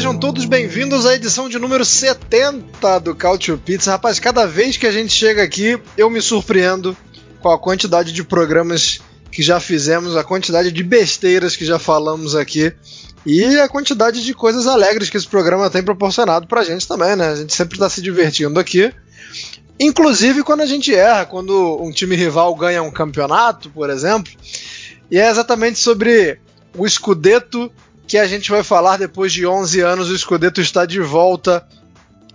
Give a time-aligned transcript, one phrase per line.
[0.00, 3.90] Sejam todos bem-vindos à edição de número 70 do Culture Pizza.
[3.90, 6.96] Rapaz, cada vez que a gente chega aqui, eu me surpreendo
[7.38, 8.98] com a quantidade de programas
[9.30, 12.72] que já fizemos, a quantidade de besteiras que já falamos aqui
[13.26, 17.32] e a quantidade de coisas alegres que esse programa tem proporcionado pra gente também, né?
[17.32, 18.90] A gente sempre tá se divertindo aqui.
[19.78, 24.32] Inclusive quando a gente erra, quando um time rival ganha um campeonato, por exemplo.
[25.10, 26.40] E é exatamente sobre
[26.74, 27.70] o Scudetto
[28.10, 30.10] que a gente vai falar depois de 11 anos.
[30.10, 31.64] O Scudetto está de volta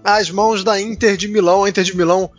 [0.01, 1.65] às mãos da Inter de Milão.
[1.65, 2.31] A Inter de Milão,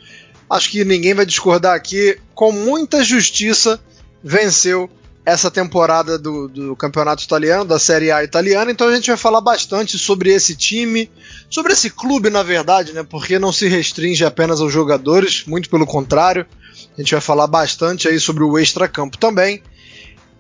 [0.49, 3.79] acho que ninguém vai discordar aqui, com muita justiça
[4.25, 4.89] venceu
[5.23, 8.71] essa temporada do, do, campeonato italiano, da Série A italiana.
[8.71, 11.11] Então a gente vai falar bastante sobre esse time,
[11.51, 13.03] sobre esse clube, na verdade, né?
[13.03, 16.47] Porque não se restringe apenas aos jogadores, muito pelo contrário.
[16.97, 19.63] A gente vai falar bastante aí sobre o extracampo também.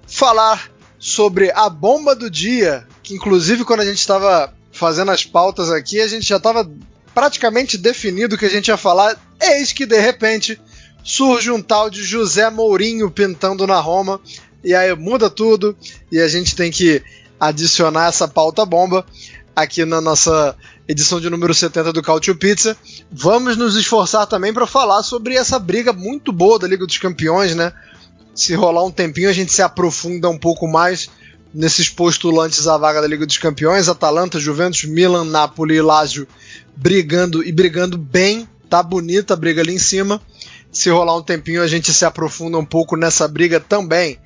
[0.07, 5.71] Falar sobre a bomba do dia, que inclusive quando a gente estava fazendo as pautas
[5.71, 6.69] aqui, a gente já estava
[7.15, 9.17] praticamente definido o que a gente ia falar.
[9.41, 10.61] Eis que de repente
[11.05, 14.21] surge um tal de José Mourinho pintando na Roma,
[14.65, 15.77] e aí muda tudo,
[16.11, 17.01] e a gente tem que
[17.39, 19.07] adicionar essa pauta bomba
[19.55, 20.57] aqui na nossa
[20.89, 22.77] edição de número 70 do Cautio Pizza.
[23.11, 27.55] Vamos nos esforçar também para falar sobre essa briga muito boa da Liga dos Campeões,
[27.55, 27.73] né?
[28.37, 31.09] se rolar um tempinho, a gente se aprofunda um pouco mais
[31.57, 33.89] nesses postulantes à vaga da Liga dos Campeões.
[33.89, 36.29] Atalanta, Juventus, Milan, Napoli e Lazio
[36.77, 38.47] brigando e brigando bem.
[38.69, 40.20] Tá bonita a briga ali em cima.
[40.70, 44.19] Se rolar um tempinho, a gente se aprofunda um pouco nessa briga também.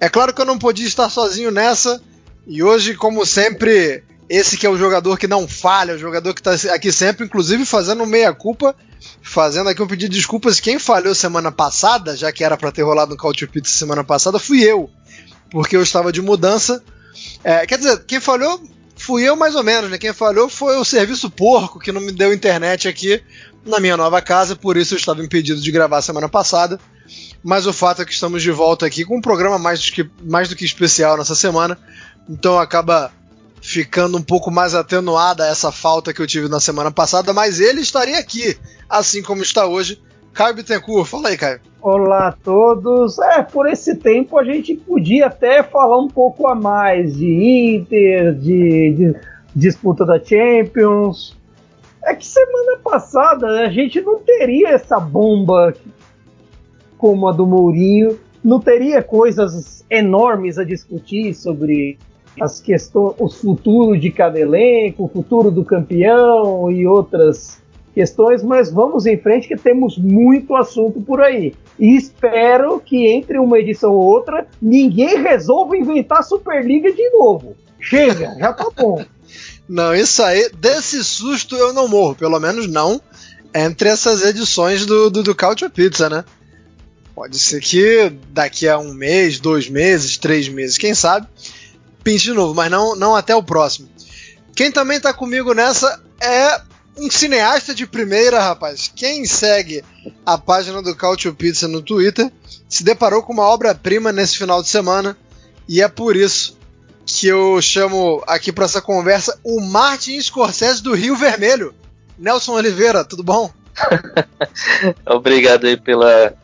[0.00, 2.02] É claro que eu não podia estar sozinho nessa.
[2.46, 6.40] E hoje, como sempre, esse que é o jogador que não falha, o jogador que
[6.40, 8.74] está aqui sempre, inclusive fazendo meia-culpa
[9.22, 10.58] fazendo aqui um pedido de desculpas.
[10.58, 14.38] Quem falhou semana passada, já que era para ter rolado no Couch Pizza semana passada,
[14.38, 14.90] fui eu.
[15.50, 16.82] Porque eu estava de mudança.
[17.42, 18.60] É, quer dizer, quem falhou
[18.96, 19.96] fui eu mais ou menos, né?
[19.96, 23.22] Quem falhou foi o serviço porco que não me deu internet aqui
[23.64, 26.78] na minha nova casa, por isso eu estava impedido de gravar semana passada.
[27.42, 30.10] Mas o fato é que estamos de volta aqui com um programa mais do que,
[30.22, 31.78] mais do que especial nessa semana.
[32.28, 33.12] Então acaba
[33.62, 37.80] ficando um pouco mais atenuada essa falta que eu tive na semana passada, mas ele
[37.80, 38.58] estaria aqui,
[38.88, 40.00] assim como está hoje.
[40.38, 41.58] Caio Bittencourt, fala aí, Caio.
[41.82, 43.18] Olá a todos.
[43.18, 48.34] É, por esse tempo a gente podia até falar um pouco a mais de Inter,
[48.34, 49.16] de, de
[49.52, 51.36] disputa da Champions.
[52.04, 55.74] É que semana passada a gente não teria essa bomba
[56.96, 61.98] como a do Mourinho, não teria coisas enormes a discutir sobre
[62.40, 67.60] as questões, o futuro de cada elenco, o futuro do campeão e outras
[67.98, 71.52] questões, mas vamos em frente que temos muito assunto por aí.
[71.76, 77.56] E espero que entre uma edição ou outra ninguém resolva inventar Superliga de novo.
[77.80, 79.04] Chega, já tá bom.
[79.68, 83.00] não, isso aí, desse susto eu não morro, pelo menos não
[83.52, 86.24] entre essas edições do, do, do Couch Pizza, né?
[87.16, 91.26] Pode ser que daqui a um mês, dois meses, três meses, quem sabe,
[92.04, 93.88] pinte de novo, mas não, não até o próximo.
[94.54, 96.60] Quem também tá comigo nessa é
[96.98, 98.92] um cineasta de primeira, rapaz.
[98.94, 99.84] Quem segue
[100.26, 102.30] a página do Cautio Pizza no Twitter
[102.68, 105.16] se deparou com uma obra-prima nesse final de semana
[105.68, 106.58] e é por isso
[107.06, 111.74] que eu chamo aqui para essa conversa o Martin Scorsese do Rio Vermelho.
[112.18, 113.50] Nelson Oliveira, tudo bom?
[115.06, 116.34] Obrigado aí pela,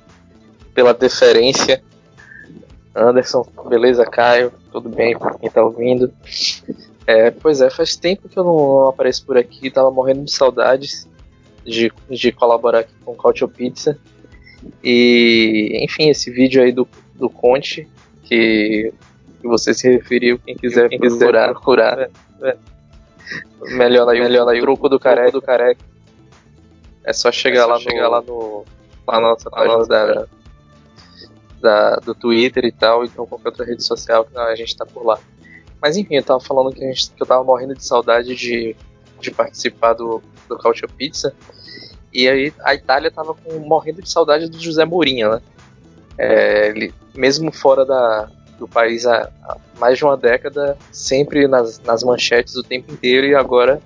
[0.72, 1.82] pela deferência.
[2.94, 4.52] Anderson, beleza, Caio?
[4.70, 6.12] Tudo bem para quem tá ouvindo?
[7.06, 11.08] É, pois é, faz tempo que eu não apareço por aqui, tava morrendo de saudades
[11.64, 13.98] de, de colaborar aqui com o Cautio Pizza.
[14.82, 17.86] E, enfim, esse vídeo aí do, do Conte,
[18.22, 18.92] que,
[19.40, 22.10] que você se referiu, quem quiser quem procurar, quiser procurar é,
[22.42, 22.56] é.
[23.76, 25.84] melhor aí, melhor aí, o truco do careca, do careca.
[27.04, 28.64] É só chegar, é só lá, chegar no, lá no
[29.06, 30.26] lá na nossa página da,
[31.60, 35.04] da, do Twitter e tal, então qualquer outra rede social que a gente tá por
[35.04, 35.18] lá.
[35.84, 38.74] Mas enfim, eu tava falando que, a gente, que eu tava morrendo de saudade de,
[39.20, 40.58] de participar do, do
[40.96, 41.34] Pizza.
[42.10, 45.42] E aí a Itália tava com, morrendo de saudade do José Mourinho, né?
[46.16, 51.46] É, ele, mesmo fora da, do do país há, há, mais de uma década, sempre
[51.46, 53.78] nas, nas manchetes o tempo inteiro e agora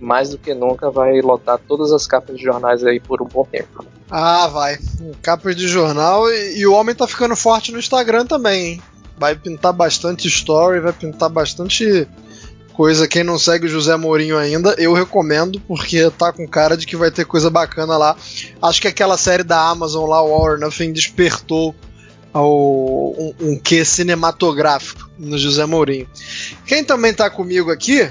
[0.00, 3.44] mais do que nunca vai lotar todas as capas de jornais aí por um bom
[3.44, 3.84] tempo.
[4.10, 4.78] Ah, vai.
[5.22, 8.82] Capas de jornal e, e o homem tá ficando forte no Instagram também, hein?
[9.20, 12.08] Vai pintar bastante story, vai pintar bastante
[12.72, 13.06] coisa.
[13.06, 16.96] Quem não segue o José Mourinho ainda, eu recomendo, porque tá com cara de que
[16.96, 18.16] vai ter coisa bacana lá.
[18.62, 21.74] Acho que aquela série da Amazon lá, o All Nothing, despertou
[22.32, 26.08] ao, um, um quê cinematográfico no José Mourinho.
[26.64, 28.10] Quem também tá comigo aqui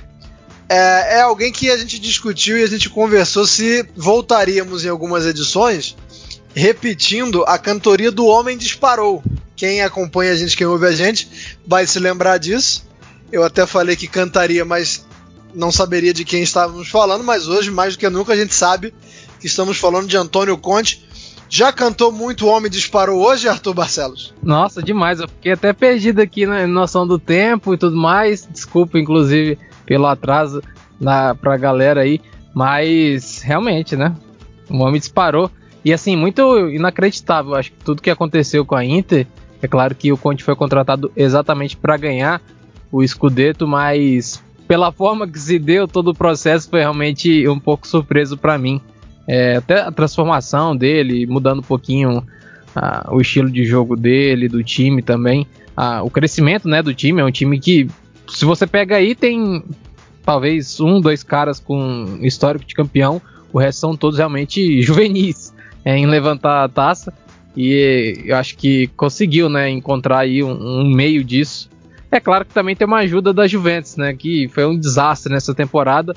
[0.69, 5.25] é, é, alguém que a gente discutiu e a gente conversou se voltaríamos em algumas
[5.25, 5.97] edições
[6.53, 9.23] repetindo a cantoria do Homem Disparou.
[9.59, 12.87] Quem acompanha a gente, quem ouve a gente, vai se lembrar disso.
[13.29, 15.05] Eu até falei que cantaria, mas
[15.53, 18.93] não saberia de quem estávamos falando, mas hoje, mais do que nunca, a gente sabe
[19.37, 21.05] que estamos falando de Antônio Conte.
[21.49, 24.33] Já cantou muito O Homem Disparou hoje, Arthur Barcelos?
[24.41, 25.19] Nossa, demais.
[25.19, 28.47] Eu fiquei até perdido aqui na noção do tempo e tudo mais.
[28.49, 30.63] Desculpa, inclusive, pelo atraso
[30.97, 32.21] na, pra galera aí.
[32.55, 34.15] Mas, realmente, né?
[34.69, 35.51] O Homem disparou.
[35.83, 37.55] E, assim, muito inacreditável.
[37.55, 39.27] Acho que tudo que aconteceu com a Inter.
[39.61, 42.41] É claro que o Conte foi contratado exatamente para ganhar
[42.91, 47.87] o Scudetto, mas pela forma que se deu todo o processo foi realmente um pouco
[47.87, 48.79] surpreso para mim.
[49.27, 52.23] É, até a transformação dele, mudando um pouquinho
[52.75, 55.45] ah, o estilo de jogo dele, do time também.
[55.75, 57.87] Ah, o crescimento né, do time é um time que,
[58.27, 59.63] se você pega aí, tem
[60.23, 63.21] talvez um, dois caras com histórico de campeão,
[63.51, 65.53] o resto são todos realmente juvenis
[65.83, 67.13] é, em levantar a taça.
[67.61, 71.69] E eu acho que conseguiu né, encontrar aí um, um meio disso
[72.11, 74.13] é claro que também tem uma ajuda da Juventus, né?
[74.13, 76.15] Que foi um desastre nessa temporada.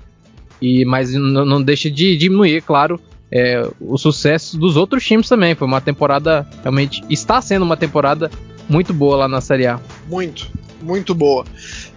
[0.61, 3.00] E, mas não deixa de diminuir, claro,
[3.31, 5.55] é, o sucesso dos outros times também.
[5.55, 7.03] Foi uma temporada realmente.
[7.11, 8.31] Está sendo uma temporada
[8.69, 9.81] muito boa lá na Série A.
[10.09, 10.50] Muito,
[10.81, 11.45] muito boa.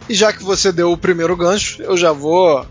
[0.10, 2.66] E já que você deu o primeiro gancho, eu já vou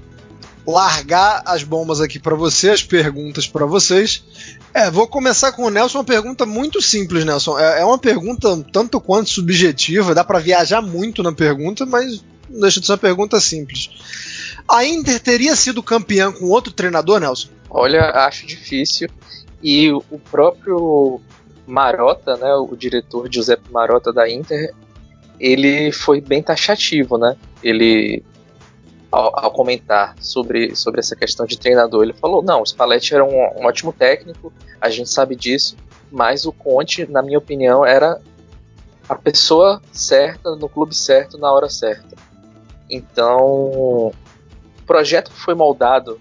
[0.67, 4.25] largar as bombas aqui para você, as perguntas para vocês.
[4.75, 7.57] É, vou começar com o Nelson, uma pergunta muito simples, Nelson.
[7.57, 12.61] É, é uma pergunta tanto quanto subjetiva, dá para viajar muito na pergunta, mas não
[12.61, 13.89] deixa de ser uma pergunta simples.
[14.69, 17.49] A Inter teria sido campeã com outro treinador, Nelson?
[17.71, 19.09] Olha, acho difícil.
[19.63, 21.21] E o próprio
[21.67, 24.75] Marota, né, o diretor Giuseppe Marota da Inter,
[25.39, 27.37] ele foi bem taxativo, né?
[27.63, 28.25] Ele
[29.15, 32.03] ao, ao, comentar sobre, sobre essa questão de treinador.
[32.03, 35.77] Ele falou: não, o Spalletti era um, um, ótimo técnico, a gente sabe disso,
[36.11, 38.21] mas o Conte, na minha opinião, era
[39.09, 42.17] a pessoa certa no clube certo na hora certa.
[42.91, 44.13] Então, o
[44.87, 46.19] projeto foi moldado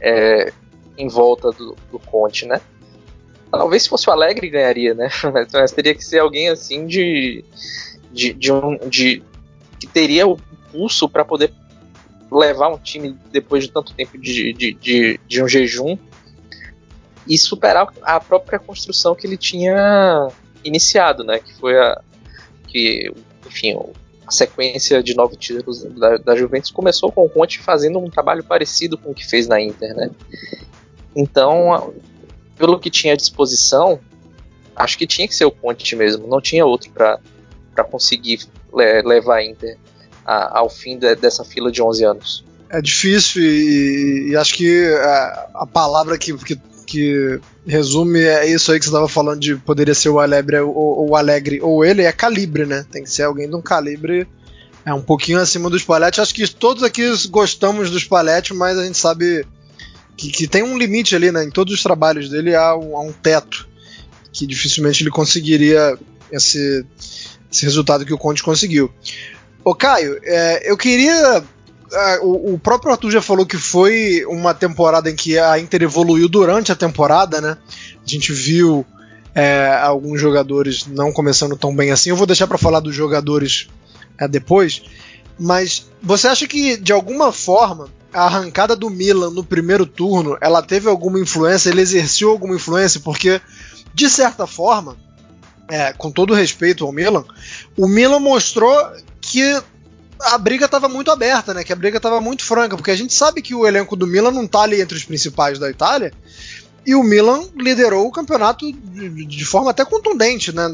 [0.00, 0.52] é,
[0.96, 2.60] em volta do, do Conte, né?
[3.50, 5.08] Talvez se fosse o Alegre ganharia, né?
[5.52, 7.44] Mas teria que ser alguém assim de,
[8.12, 9.22] de, de um de
[9.78, 10.38] que teria o
[10.70, 11.52] pulso para poder
[12.32, 15.98] levar um time depois de tanto tempo de, de, de, de um jejum
[17.26, 20.28] e superar a própria construção que ele tinha
[20.64, 21.38] iniciado, né?
[21.38, 22.00] Que foi a
[22.66, 23.12] que,
[23.46, 23.78] enfim,
[24.26, 28.42] a sequência de nove títulos da, da Juventus começou com o Conte fazendo um trabalho
[28.42, 30.10] parecido com o que fez na Inter, né?
[31.14, 31.92] Então,
[32.56, 34.00] pelo que tinha à disposição,
[34.74, 38.40] acho que tinha que ser o Conte mesmo, não tinha outro para conseguir
[38.72, 39.76] levar a Inter
[40.24, 42.44] a, ao fim de, dessa fila de 11 anos.
[42.70, 48.72] É difícil e, e acho que a, a palavra que, que, que, resume é isso
[48.72, 52.02] aí que você estava falando de poderia ser o Alegre ou o Alegre ou ele
[52.02, 52.84] é calibre, né?
[52.90, 54.26] Tem que ser alguém de um calibre
[54.84, 56.20] é um pouquinho acima dos Spalletti.
[56.20, 59.46] Acho que todos aqui gostamos dos Spalletti, mas a gente sabe
[60.16, 61.44] que, que, tem um limite ali, né?
[61.44, 63.68] Em todos os trabalhos dele há um, há um teto
[64.32, 65.96] que dificilmente ele conseguiria
[66.30, 66.84] esse,
[67.50, 68.90] esse resultado que o Conte conseguiu.
[69.64, 71.42] Ô Caio, é, eu queria.
[71.92, 75.82] É, o, o, próprio Arthur já falou que foi uma temporada em que a Inter
[75.82, 77.56] evoluiu durante a temporada, né?
[78.04, 78.84] A gente viu
[79.34, 82.10] é, alguns jogadores não começando tão bem assim.
[82.10, 83.68] Eu vou deixar para falar dos jogadores
[84.18, 84.82] é, depois.
[85.38, 90.62] Mas você acha que de alguma forma a arrancada do Milan no primeiro turno ela
[90.62, 91.70] teve alguma influência?
[91.70, 93.00] Ele exerceu alguma influência?
[93.00, 93.40] Porque
[93.94, 94.96] de certa forma,
[95.68, 97.24] é, com todo respeito ao Milan,
[97.76, 98.74] o Milan mostrou
[99.32, 99.62] que
[100.20, 101.64] a briga estava muito aberta, né?
[101.64, 104.30] Que a briga estava muito franca, porque a gente sabe que o elenco do Milan
[104.30, 106.12] não está ali entre os principais da Itália.
[106.84, 110.64] E o Milan liderou o campeonato de, de forma até contundente, né?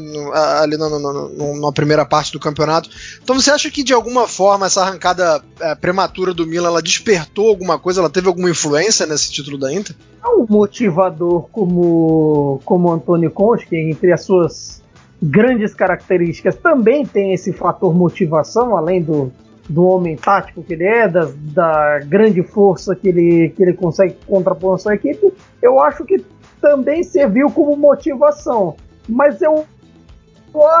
[0.61, 2.89] Ali na, na, primeira parte do campeonato.
[3.23, 7.47] Então você acha que de alguma forma essa arrancada é, prematura do Milan ela despertou
[7.47, 8.01] alguma coisa?
[8.01, 9.95] Ela teve alguma influência nesse título da Inter?
[10.25, 14.81] Um motivador como como Antônio Conte, que entre as suas
[15.21, 19.31] grandes características, também tem esse fator motivação, além do,
[19.67, 24.75] do homem tático que ele é, da, grande força que ele, que ele consegue contrapor
[24.75, 26.23] a sua equipe, eu acho que
[26.61, 28.75] também serviu como motivação.
[29.07, 29.65] Mas eu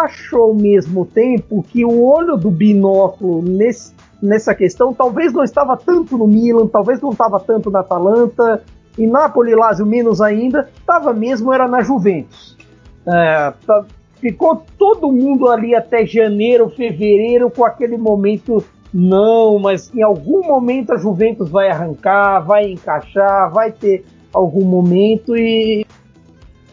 [0.01, 5.77] acho ao mesmo tempo que o olho do binóculo nesse, nessa questão talvez não estava
[5.77, 8.63] tanto no Milan, talvez não estava tanto na Atalanta,
[8.97, 12.57] e Napoli, Lazio menos ainda, estava mesmo era na Juventus.
[13.05, 13.85] É, tá,
[14.19, 20.93] ficou todo mundo ali até janeiro, fevereiro com aquele momento não, mas em algum momento
[20.93, 25.85] a Juventus vai arrancar, vai encaixar, vai ter algum momento e,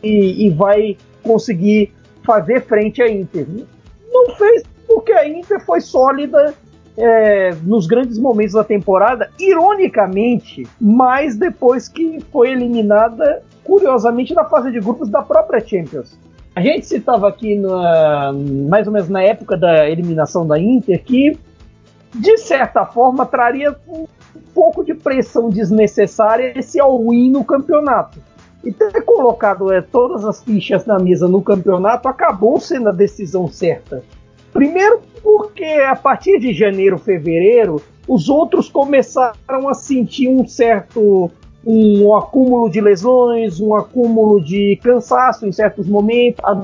[0.02, 1.92] e, e vai conseguir
[2.24, 3.46] fazer frente à Inter.
[4.10, 6.54] Não fez porque a Inter foi sólida
[6.96, 14.70] é, nos grandes momentos da temporada, ironicamente, mais depois que foi eliminada, curiosamente, na fase
[14.70, 16.18] de grupos da própria Champions.
[16.56, 18.32] A gente citava aqui na,
[18.66, 21.38] mais ou menos na época da eliminação da Inter que,
[22.14, 24.06] de certa forma, traria um
[24.54, 28.18] pouco de pressão desnecessária esse all-in no campeonato.
[28.64, 33.46] E ter colocado é, todas as fichas na mesa no campeonato acabou sendo a decisão
[33.48, 34.02] certa.
[34.50, 41.30] Primeiro, porque a partir de janeiro, fevereiro, os outros começaram a sentir um certo
[41.66, 46.40] um acúmulo de lesões, um acúmulo de cansaço em certos momentos.
[46.44, 46.62] A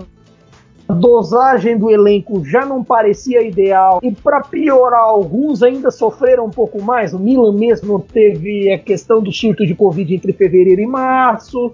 [0.92, 6.80] dosagem do elenco já não parecia ideal e para piorar alguns ainda sofreram um pouco
[6.80, 7.12] mais.
[7.12, 11.72] O Milan mesmo teve a questão do surto de Covid entre fevereiro e março.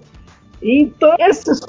[0.61, 1.59] Então, esses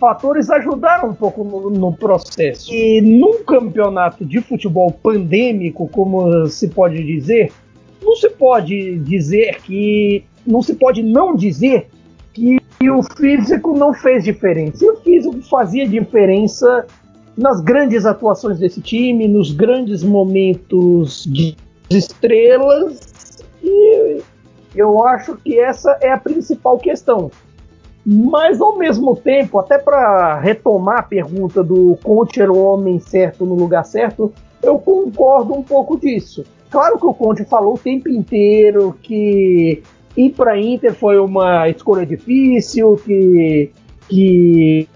[0.00, 2.72] fatores ajudaram um pouco no, no, processo.
[2.72, 7.52] E num campeonato de futebol pandêmico, como se pode dizer,
[8.02, 11.88] não se pode dizer que não se pode não dizer
[12.32, 12.58] que
[12.90, 14.84] o físico não fez diferença.
[14.84, 16.86] E o físico fazia diferença
[17.36, 21.56] nas grandes atuações desse time, nos grandes momentos de
[21.90, 23.42] estrelas.
[23.62, 24.22] E
[24.74, 27.30] eu acho que essa é a principal questão.
[28.04, 33.46] Mas ao mesmo tempo, até para retomar a pergunta do Conte era o homem certo
[33.46, 36.44] no lugar certo, eu concordo um pouco disso.
[36.68, 39.82] Claro que o Conte falou o tempo inteiro que
[40.16, 43.70] ir para Inter foi uma escolha difícil, que,
[44.08, 44.88] que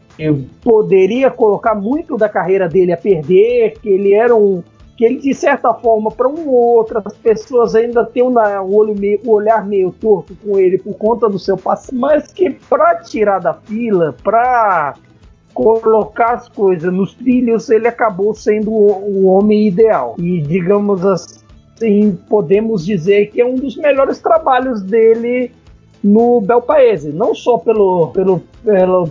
[0.63, 4.63] poderia colocar muito da carreira dele a perder, que ele era um.
[4.97, 8.35] que ele, de certa forma, para um ou outro, as pessoas ainda têm um,
[8.75, 12.51] olho meio, um olhar meio torto com ele por conta do seu passado, mas que
[12.51, 14.95] para tirar da fila, para
[15.53, 20.15] colocar as coisas nos trilhos, ele acabou sendo o, o homem ideal.
[20.19, 21.46] E, digamos assim,
[21.77, 25.51] sim, podemos dizer que é um dos melhores trabalhos dele
[26.03, 29.09] no Belpaese, não só pelo, pelo, pelo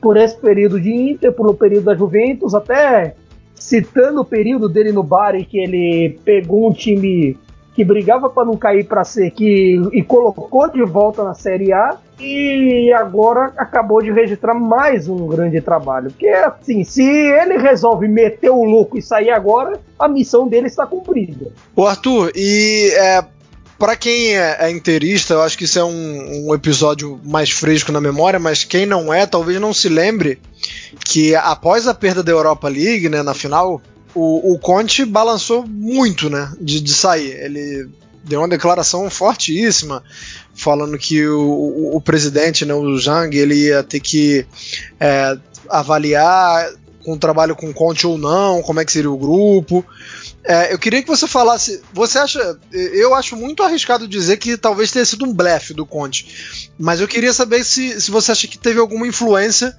[0.00, 3.14] por esse período de Inter, pelo período da Juventus, até
[3.54, 7.36] citando o período dele no Bari, que ele pegou um time
[7.74, 11.98] que brigava para não cair para ser que e colocou de volta na Série A
[12.20, 16.10] e agora acabou de registrar mais um grande trabalho.
[16.10, 20.86] Porque assim, se ele resolve meter o louco e sair agora, a missão dele está
[20.86, 21.52] cumprida.
[21.74, 23.24] O Arthur, e é,
[23.78, 24.70] para quem é, é
[25.30, 29.12] eu acho que isso é um, um, episódio mais fresco na memória, mas quem não
[29.12, 30.38] é, talvez não se lembre
[31.04, 33.80] que após a perda da Europa League, né, na final,
[34.14, 37.32] o, o Conte balançou muito, né, de, de sair.
[37.42, 37.88] Ele
[38.24, 40.02] deu uma declaração fortíssima
[40.54, 44.46] falando que o, o, presidente, né, o Zhang, ele ia ter que
[44.98, 45.36] é,
[45.68, 46.70] avaliar
[47.04, 49.84] com um trabalho com Conte ou não, como é que seria o grupo.
[50.44, 51.82] É, eu queria que você falasse.
[51.92, 52.58] Você acha.
[52.72, 56.70] Eu acho muito arriscado dizer que talvez tenha sido um blefe do Conte.
[56.78, 59.76] Mas eu queria saber se, se você acha que teve alguma influência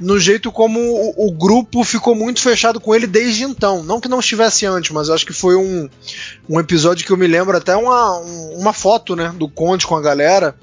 [0.00, 3.82] no jeito como o, o, grupo ficou muito fechado com ele desde então.
[3.82, 5.88] Não que não estivesse antes, mas acho que foi um,
[6.48, 10.02] um episódio que eu me lembro até uma, uma foto né, do Conte com a
[10.02, 10.54] galera,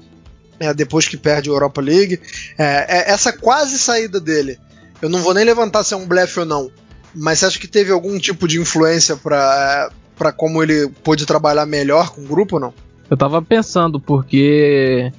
[0.60, 2.20] é, depois que perde a Europa League.
[2.58, 4.58] É, é, essa quase saída dele.
[5.00, 6.70] Eu não vou nem levantar se é um blefe ou não,
[7.14, 11.66] mas você acha que teve algum tipo de influência para para como ele pôde trabalhar
[11.66, 12.74] melhor com o grupo ou não?
[13.10, 15.12] Eu tava pensando, porque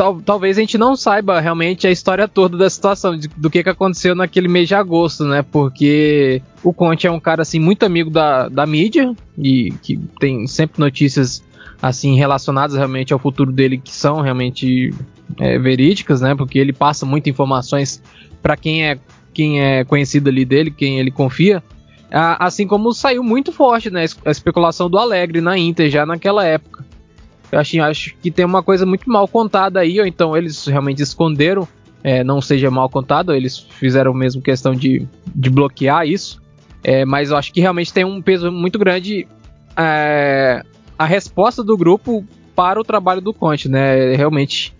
[0.00, 3.62] tal, talvez a gente não saiba realmente a história toda da situação, de, do que,
[3.62, 5.42] que aconteceu naquele mês de agosto, né?
[5.42, 10.46] Porque o Conte é um cara assim muito amigo da, da mídia e que tem
[10.46, 11.44] sempre notícias
[11.82, 14.90] assim relacionadas realmente ao futuro dele que são realmente
[15.38, 16.34] é, verídicas, né?
[16.34, 18.02] Porque ele passa muitas informações
[18.40, 18.98] para quem é
[19.34, 21.62] quem é conhecido ali dele, quem ele confia.
[22.10, 26.84] Assim como saiu muito forte né, a especulação do Alegre na Inter já naquela época.
[27.50, 31.02] Eu acho, acho que tem uma coisa muito mal contada aí, ou então eles realmente
[31.02, 31.66] esconderam
[32.02, 36.40] é, não seja mal contado, eles fizeram mesmo questão de, de bloquear isso.
[36.82, 39.26] É, mas eu acho que realmente tem um peso muito grande
[39.76, 40.62] é,
[40.98, 44.14] a resposta do grupo para o trabalho do Conte, né?
[44.14, 44.74] Realmente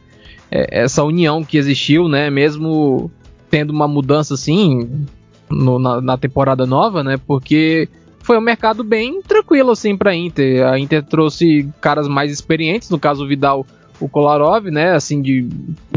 [0.51, 2.31] é, essa união que existiu, né?
[2.31, 3.11] Mesmo
[3.51, 5.07] tendo uma mudança assim
[5.51, 7.19] no, na, na, temporada nova, né?
[7.27, 7.87] Porque
[8.31, 10.65] foi um mercado bem tranquilo assim para Inter.
[10.65, 13.67] A Inter trouxe caras mais experientes, no caso o Vidal,
[13.99, 14.93] o Kolarov, né?
[14.93, 15.49] Assim de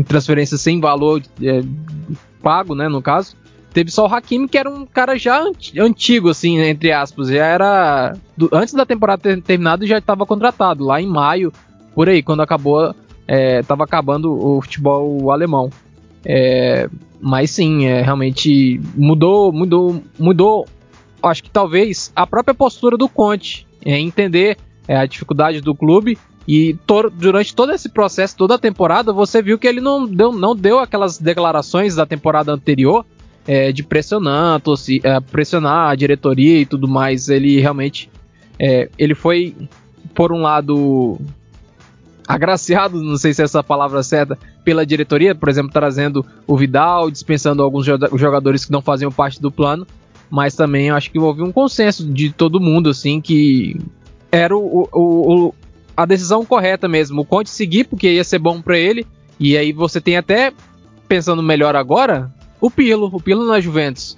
[0.07, 1.61] transferência sem valor é,
[2.41, 2.87] pago, né?
[2.87, 3.37] No caso.
[3.71, 5.45] Teve só o Hakimi, que era um cara já
[5.77, 7.27] antigo, assim, entre aspas.
[7.27, 8.17] Já era.
[8.35, 11.53] Do, antes da temporada ter terminado, já estava contratado, lá em maio,
[11.93, 12.95] por aí, quando acabou.
[13.27, 15.69] Estava é, acabando o futebol alemão.
[16.25, 16.89] É,
[17.21, 20.65] mas sim, é, realmente mudou, mudou, mudou.
[21.23, 26.17] Acho que talvez a própria postura do Conte, é, entender é, a dificuldade do clube
[26.47, 30.33] e to durante todo esse processo, toda a temporada, você viu que ele não deu,
[30.33, 33.05] não deu aquelas declarações da temporada anterior
[33.47, 37.29] é, de pressionar, tossi, é, pressionar a diretoria e tudo mais.
[37.29, 38.09] Ele realmente
[38.59, 39.55] é, ele foi,
[40.13, 41.17] por um lado,
[42.27, 47.09] agraciado, não sei se é essa palavra certa, pela diretoria, por exemplo, trazendo o Vidal,
[47.09, 49.85] dispensando alguns jogadores que não faziam parte do plano,
[50.33, 53.79] mas também acho que houve um consenso de todo mundo, assim, que
[54.31, 55.55] era o, o, o
[55.95, 57.21] a decisão correta mesmo.
[57.21, 59.05] O Conte seguir porque ia ser bom para ele,
[59.39, 60.51] e aí você tem até,
[61.07, 64.17] pensando melhor agora, o Pilo, o Pilo na Juventus.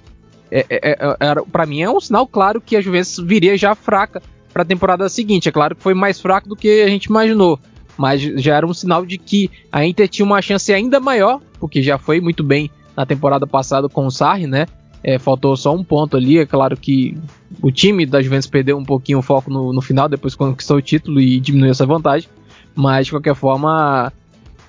[0.50, 3.74] É, é, é, é para mim é um sinal claro que a Juventus viria já
[3.74, 4.22] fraca
[4.54, 5.50] para a temporada seguinte.
[5.50, 7.60] É claro que foi mais fraco do que a gente imaginou,
[7.94, 11.82] mas já era um sinal de que a Inter tinha uma chance ainda maior, porque
[11.82, 14.66] já foi muito bem na temporada passada com o Sarri, né?
[15.06, 16.38] É, faltou só um ponto ali.
[16.38, 17.16] É claro que
[17.62, 20.82] o time da Juventus perdeu um pouquinho o foco no, no final, depois conquistou o
[20.82, 22.28] título e diminuiu essa vantagem.
[22.74, 24.12] Mas de qualquer forma,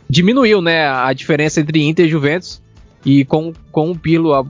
[0.08, 2.62] diminuiu né, a diferença entre Inter e Juventus.
[3.04, 4.46] E com, com o Pilo, a,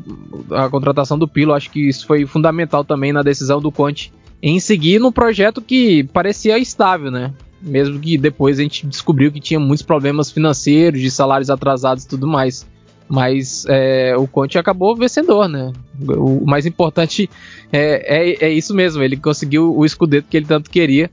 [0.51, 4.11] a, contratação do Pilo, acho que isso foi fundamental também na decisão do Conte
[4.43, 7.33] em seguir no projeto que parecia estável, né?
[7.61, 12.07] Mesmo que depois a gente descobriu que tinha muitos problemas financeiros, de salários atrasados e
[12.07, 12.67] tudo mais.
[13.09, 15.71] Mas é, o Conte acabou vencedor, né?
[16.01, 17.29] O, mais importante
[17.71, 21.09] é, é, é, isso mesmo, ele conseguiu o escudeto que ele tanto queria.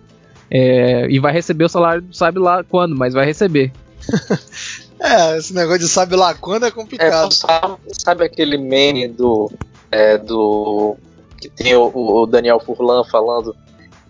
[0.50, 3.72] É, e vai receber o salário, sabe lá quando, mas vai receber.
[5.04, 7.28] É, esse negócio de sabe lá quando é complicado.
[7.28, 9.52] É, sabe, sabe, aquele meme do.
[9.90, 10.96] É, do.
[11.38, 13.54] que tem o, o Daniel Furlan falando.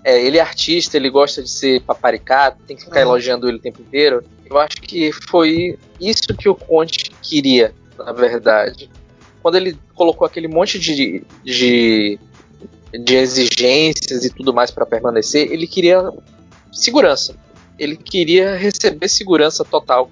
[0.05, 3.13] É, ele é artista, ele gosta de ser paparicado, tem que ficar uhum.
[3.13, 4.23] elogiando ele o tempo inteiro.
[4.45, 8.91] Eu acho que foi isso que o Conte queria, na verdade.
[9.43, 12.19] Quando ele colocou aquele monte de, de,
[12.93, 16.13] de exigências e tudo mais para permanecer, ele queria
[16.71, 17.35] segurança.
[17.79, 20.11] Ele queria receber segurança total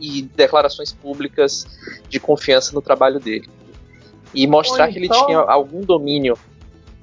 [0.00, 1.66] e declarações públicas
[2.08, 3.48] de confiança no trabalho dele.
[4.32, 4.92] E mostrar então...
[4.92, 6.36] que ele então- tinha algum domínio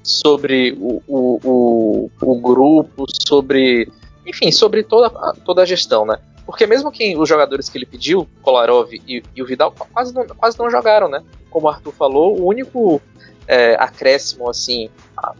[0.02, 3.90] sobre o, o, o, o, grupo, sobre.
[4.26, 5.10] Enfim, sobre toda,
[5.44, 6.18] toda a gestão, né?
[6.44, 10.26] Porque mesmo que os jogadores que ele pediu, Kolarov e, e o Vidal, quase não,
[10.26, 11.22] quase não jogaram, né?
[11.50, 13.00] Como o Arthur falou, o único
[13.46, 14.88] é, acréscimo assim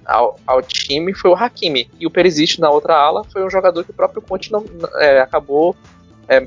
[0.05, 1.91] ao, ao, time foi o Hakimi.
[1.99, 4.65] E o Perisic na outra ala foi um jogador que o próprio Conte não,
[4.97, 5.75] é, acabou
[6.29, 6.47] é,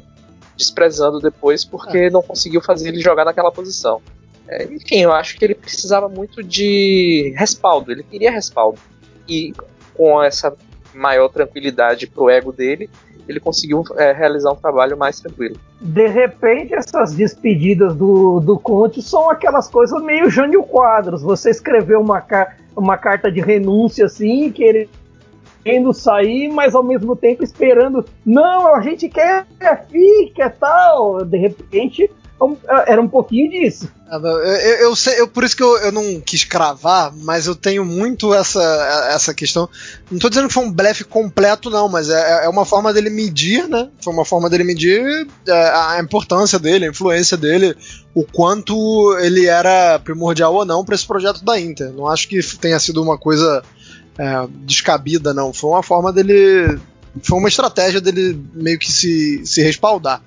[0.56, 2.10] desprezando depois porque é.
[2.10, 4.01] não conseguiu fazer ele jogar naquela posição.
[4.47, 8.79] É, enfim, eu acho que ele precisava muito de respaldo, ele queria respaldo.
[9.27, 9.53] E
[9.93, 10.55] com essa
[10.93, 12.89] maior tranquilidade pro ego dele,
[13.27, 15.55] ele conseguiu é, realizar um trabalho mais tranquilo.
[15.81, 21.21] De repente, essas despedidas do, do Conte são aquelas coisas meio Jânio Quadros.
[21.21, 22.23] Você escreveu uma,
[22.75, 29.10] uma carta de renúncia assim, querendo sair, mas ao mesmo tempo esperando, não, a gente
[29.10, 29.45] quer,
[29.89, 31.25] fica tal.
[31.25, 32.10] De repente,
[32.85, 33.89] era um pouquinho disso.
[34.11, 37.83] Eu, eu, sei, eu, por isso que eu, eu não quis cravar, mas eu tenho
[37.85, 38.61] muito essa,
[39.11, 39.69] essa questão.
[40.09, 43.09] Não estou dizendo que foi um blefe completo, não, mas é, é uma forma dele
[43.09, 43.89] medir, né?
[44.01, 47.75] Foi uma forma dele medir é, a importância dele, a influência dele,
[48.13, 51.91] o quanto ele era primordial ou não para esse projeto da Inter.
[51.91, 53.63] Não acho que tenha sido uma coisa
[54.17, 55.53] é, descabida, não.
[55.53, 56.79] Foi uma forma dele.
[57.23, 60.21] Foi uma estratégia dele meio que se, se respaldar.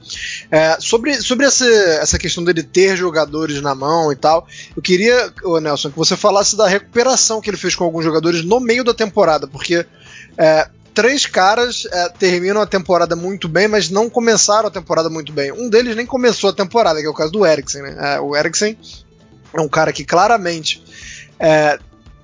[0.50, 4.46] É, sobre sobre essa, essa questão dele ter jogadores na mão e tal,
[4.76, 8.44] eu queria, ô Nelson, que você falasse da recuperação que ele fez com alguns jogadores
[8.44, 9.84] no meio da temporada, porque
[10.36, 15.32] é, três caras é, terminam a temporada muito bem, mas não começaram a temporada muito
[15.32, 15.52] bem.
[15.52, 17.82] Um deles nem começou a temporada, que é o caso do Eriksen.
[17.82, 17.96] Né?
[18.00, 18.76] É, o Eriksen
[19.54, 20.82] é um cara que claramente
[21.38, 21.78] é,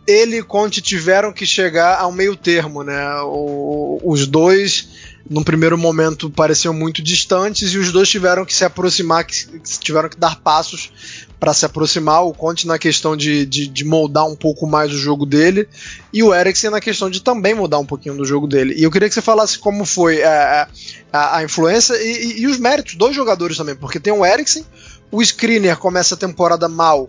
[0.07, 3.21] ele e Conte tiveram que chegar ao meio termo, né?
[3.23, 4.89] O, os dois
[5.29, 9.47] num primeiro momento pareciam muito distantes e os dois tiveram que se aproximar, que,
[9.81, 10.93] tiveram que dar passos
[11.41, 12.25] para se aproximar.
[12.25, 15.67] O Conte na questão de, de, de, moldar um pouco mais o jogo dele
[16.13, 18.75] e o Eriksen na questão de também mudar um pouquinho do jogo dele.
[18.77, 20.69] E eu queria que você falasse como foi a, é, é,
[21.13, 24.65] a, a influência e, e, e, os méritos dos jogadores também, porque tem o Eriksen,
[25.11, 27.09] o Skriniar começa a temporada mal.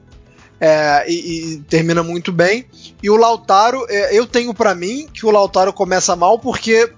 [0.60, 2.65] É, e, e, termina muito bem.
[3.04, 6.89] E o Lautaro, é, eu tenho para mim que o Lautaro começa mal porque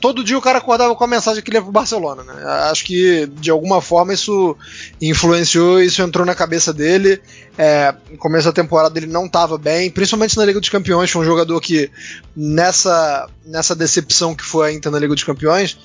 [0.00, 2.32] todo dia o cara acordava com a mensagem que ele ia pro Barcelona, né?
[2.70, 4.56] Acho que de alguma forma isso
[5.00, 7.20] influenciou, isso entrou na cabeça dele.
[7.58, 11.10] É, no começo da temporada ele não estava bem, principalmente na Liga dos Campeões.
[11.10, 11.90] Foi um jogador que,
[12.34, 15.78] nessa, nessa decepção que foi a Inter na Liga dos Campeões,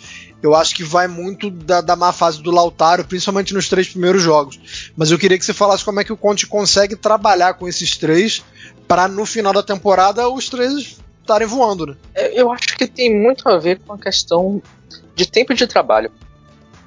[0.46, 4.22] eu acho que vai muito da, da má fase do Lautaro, principalmente nos três primeiros
[4.22, 4.92] jogos.
[4.96, 7.98] Mas eu queria que você falasse como é que o Conte consegue trabalhar com esses
[7.98, 8.44] três
[8.88, 11.96] para no final da temporada os três estarem voando, né?
[12.14, 14.62] É, eu acho que tem muito a ver com a questão
[15.16, 16.12] de tempo de trabalho.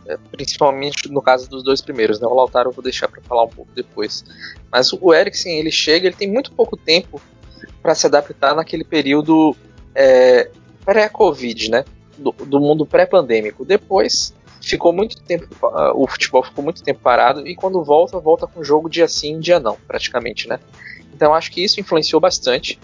[0.07, 2.29] É, principalmente no caso dos dois primeiros, né?
[2.29, 4.25] O Lautaro eu vou deixar para falar um pouco depois.
[4.71, 7.21] Mas o Eriksen, ele chega, ele tem muito pouco tempo
[7.83, 9.57] para se adaptar naquele período
[9.95, 10.49] é,
[10.85, 11.85] pré-Covid, né?
[12.19, 13.65] Do, do mundo pré-pandêmico.
[13.65, 18.47] Depois ficou muito tempo, uh, o futebol ficou muito tempo parado e quando volta, volta
[18.47, 20.59] com jogo dia sim, dia não, praticamente, né?
[21.15, 22.79] Então acho que isso influenciou bastante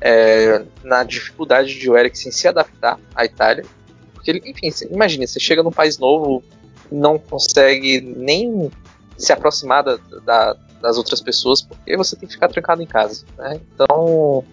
[0.00, 3.64] é, na dificuldade de o Eriksen se adaptar à Itália.
[4.12, 6.42] Porque, ele, enfim, imagine, você chega num país novo,
[6.90, 8.70] não consegue nem
[9.16, 13.24] se aproximar da, da, das outras pessoas, porque você tem que ficar trancado em casa.
[13.38, 13.60] Né?
[13.74, 14.44] Então,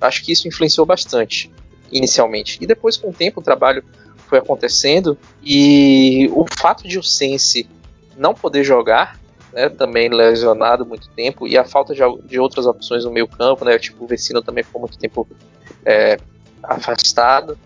[0.00, 1.50] acho que isso influenciou bastante,
[1.92, 2.58] inicialmente.
[2.60, 3.84] E depois, com o tempo, o trabalho
[4.26, 7.68] foi acontecendo, e o fato de o Sense
[8.16, 9.20] não poder jogar
[9.52, 13.64] né, também lesionado muito tempo, e a falta de, de outras opções no meio campo,
[13.64, 15.28] né, tipo o Vecino também ficou muito tempo
[15.84, 16.18] é,
[16.62, 17.58] afastado,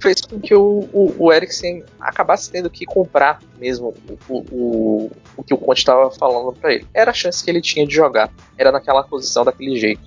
[0.00, 3.94] fez com que o, o, o Eriksen acabasse tendo que comprar mesmo
[4.28, 6.86] o, o, o que o Conte estava falando para ele.
[6.92, 10.02] Era a chance que ele tinha de jogar, era naquela posição, daquele jeito.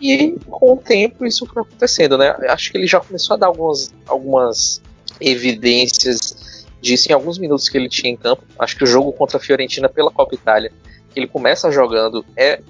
[0.00, 2.34] E com o tempo isso foi acontecendo, né?
[2.48, 4.80] Acho que ele já começou a dar algumas, algumas
[5.20, 6.48] evidências
[6.80, 8.42] disse em alguns minutos que ele tinha em campo.
[8.58, 10.72] Acho que o jogo contra a Fiorentina pela Copa Itália,
[11.10, 12.60] que ele começa jogando, é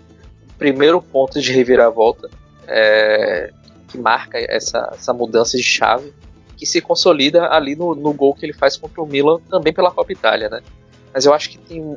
[0.49, 2.31] o primeiro ponto de reviravolta
[2.67, 3.51] é,
[3.89, 6.13] que marca essa, essa mudança de chave,
[6.57, 9.91] que se consolida ali no, no gol que ele faz contra o Milan, também pela
[9.91, 10.61] Copa Itália, né?
[11.13, 11.97] Mas eu acho que tem.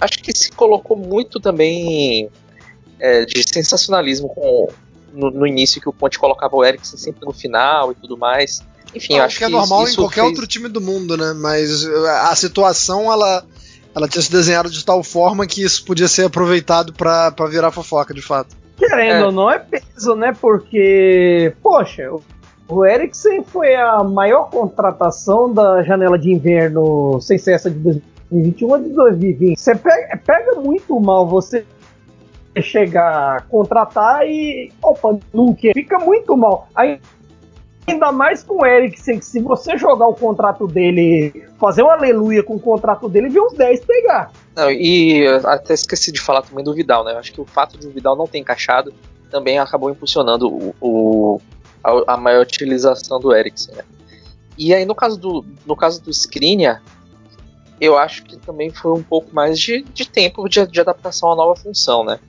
[0.00, 2.30] Acho que se colocou muito também
[3.02, 4.68] é, de sensacionalismo com,
[5.12, 8.62] no, no, início que o Ponte colocava o Eriksen sempre no final e tudo mais.
[8.94, 10.26] Enfim, eu acho que é normal em qualquer fez...
[10.28, 11.32] outro time do mundo, né?
[11.32, 13.44] Mas a situação ela
[13.92, 18.14] ela tinha se desenhado de tal forma que isso podia ser aproveitado para virar fofoca,
[18.14, 18.56] de fato.
[18.78, 20.34] Querendo ou não, é peso, né?
[20.40, 22.08] Porque, poxa,
[22.68, 27.78] o Eriksen foi a maior contratação da janela de inverno sem cessa de
[28.30, 29.58] 2021 a de 2020.
[29.58, 31.66] Você pega, pega muito mal você
[32.60, 34.72] chegar a contratar e.
[34.82, 35.72] Opa, não quer.
[35.72, 36.68] Fica muito mal.
[36.74, 37.00] Aí
[37.86, 42.42] Ainda mais com o Eriksen, que se você jogar o contrato dele, fazer um aleluia
[42.42, 44.30] com o contrato dele, vê uns 10 pegar.
[44.54, 47.12] Não, e até esqueci de falar também do Vidal, né?
[47.12, 48.94] Eu acho que o fato de o Vidal não ter encaixado
[49.30, 51.40] também acabou impulsionando o, o
[51.82, 53.82] a, a, maior utilização do Eriksen, né?
[54.56, 56.80] E aí no caso do, no caso do Skriniar,
[57.80, 61.34] eu acho que também foi um pouco mais de, de tempo de, de adaptação à
[61.34, 62.20] nova função, né?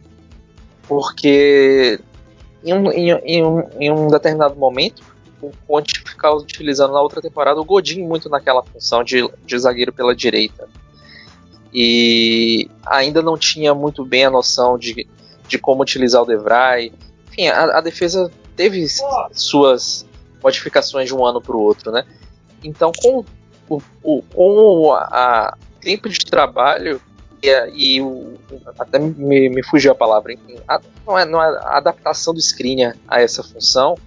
[0.88, 2.00] Porque
[2.64, 5.04] em um, em, em, um, em um determinado momento
[5.42, 9.92] o Conte ficar utilizando na outra temporada o Godin muito naquela função de, de zagueiro
[9.92, 10.70] pela direita.
[11.74, 15.08] E ainda não tinha muito bem a noção de,
[15.48, 16.94] de como utilizar o Devray.
[17.28, 18.88] Enfim, a, a defesa teve
[19.32, 20.06] suas
[20.42, 22.06] modificações de um ano para o outro, né?
[22.64, 23.26] Então, com
[23.68, 27.02] o, o, com a, a tempo de trabalho
[27.74, 28.40] e, o,
[28.80, 32.40] até me, me fugiu a palavra, enfim, a, não é, não é, a adaptação do
[32.40, 33.98] Skriniar a essa função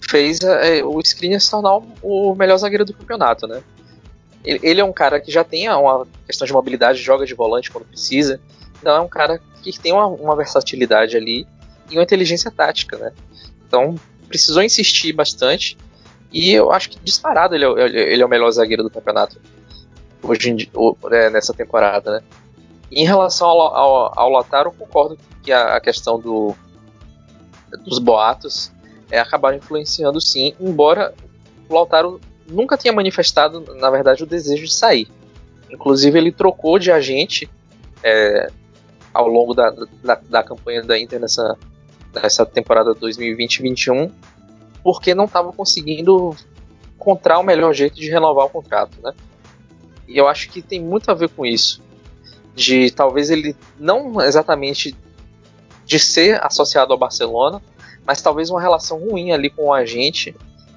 [0.00, 3.62] fez é, o Skriniar se tornar o melhor zagueiro do campeonato, né?
[4.44, 7.70] Ele, ele, é um cara que já tem uma questão de mobilidade, joga de volante
[7.70, 8.40] quando precisa,
[8.80, 11.46] então é um cara que tem uma, uma versatilidade ali
[11.90, 13.12] e uma inteligência tática, né?
[13.66, 13.96] Então
[14.28, 15.76] precisou insistir bastante
[16.32, 19.40] e eu acho que disparado ele é, ele é o melhor zagueiro do campeonato
[20.22, 20.70] hoje em,
[21.12, 22.22] é, nessa temporada, né?
[22.90, 26.54] Em relação ao, ao, ao concordo que a, a questão do,
[27.84, 28.72] dos boatos
[29.10, 31.14] é, acabaram influenciando sim, embora
[31.68, 35.08] o Lautaro nunca tenha manifestado, na verdade, o desejo de sair.
[35.70, 37.50] Inclusive, ele trocou de agente
[38.02, 38.50] é,
[39.12, 39.70] ao longo da,
[40.02, 41.56] da, da, campanha da Inter nessa,
[42.14, 44.10] nessa temporada 2020-21,
[44.82, 46.36] porque não estava conseguindo
[46.94, 49.12] encontrar o melhor jeito de renovar o contrato, né?
[50.06, 51.82] E eu acho que tem muito a ver com isso.
[52.56, 54.96] De talvez ele não exatamente
[55.84, 57.62] de ser associado ao Barcelona,
[58.04, 60.34] mas talvez uma relação ruim ali com o agente,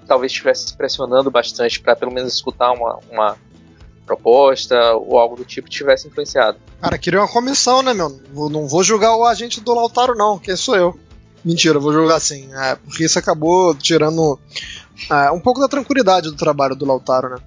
[0.08, 3.38] talvez estivesse pressionando bastante para pelo menos escutar uma, uma
[4.06, 6.58] proposta ou algo do tipo tivesse influenciado.
[6.82, 8.10] Cara, queria uma comissão, né, meu?
[8.50, 11.00] Não vou julgar o agente do Lautaro, não, quem sou eu.
[11.44, 12.50] Mentira, vou julgar sim.
[12.54, 14.40] É, porque isso acabou tirando
[15.10, 17.38] é, um pouco da tranquilidade do trabalho do Lautaro, né?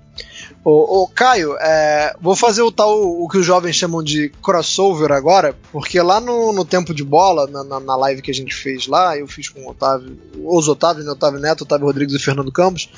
[0.64, 5.56] Ô Caio, é, vou fazer o tal, o que os jovens chamam de crossover agora,
[5.72, 8.86] porque lá no, no tempo de bola, na, na, na, live que a gente fez
[8.86, 12.52] lá, eu fiz com o Otávio, os Otávio, né, Otávio Neto, Otávio Rodrigues e Fernando
[12.52, 12.88] Campos,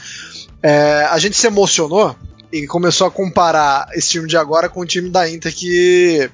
[0.62, 2.14] é, a gente se emocionou
[2.53, 6.31] e começou a comparar esse time de agora com o time da Inter que,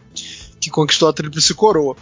[0.61, 1.97] que conquistou a Tríplice Coroa.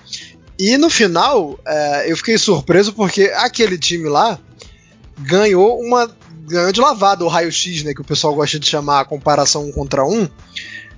[0.59, 4.41] E no final, é, eu fiquei surpreso porque aquele time lá
[5.19, 6.11] ganhou uma
[6.49, 9.73] ganhou de lavada o raio-x, né, que o pessoal gosta de chamar a comparação um
[9.73, 10.29] contra um.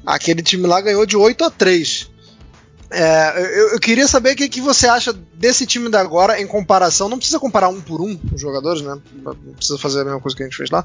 [0.06, 2.10] Aquele time lá ganhou de 8 a 3.
[2.92, 6.46] É, eu, eu, queria saber o que, que, você acha desse time da agora em
[6.46, 7.08] comparação.
[7.08, 8.98] Não precisa comparar um por um os jogadores, né?
[9.22, 10.84] Não precisa fazer a mesma coisa que a gente fez lá.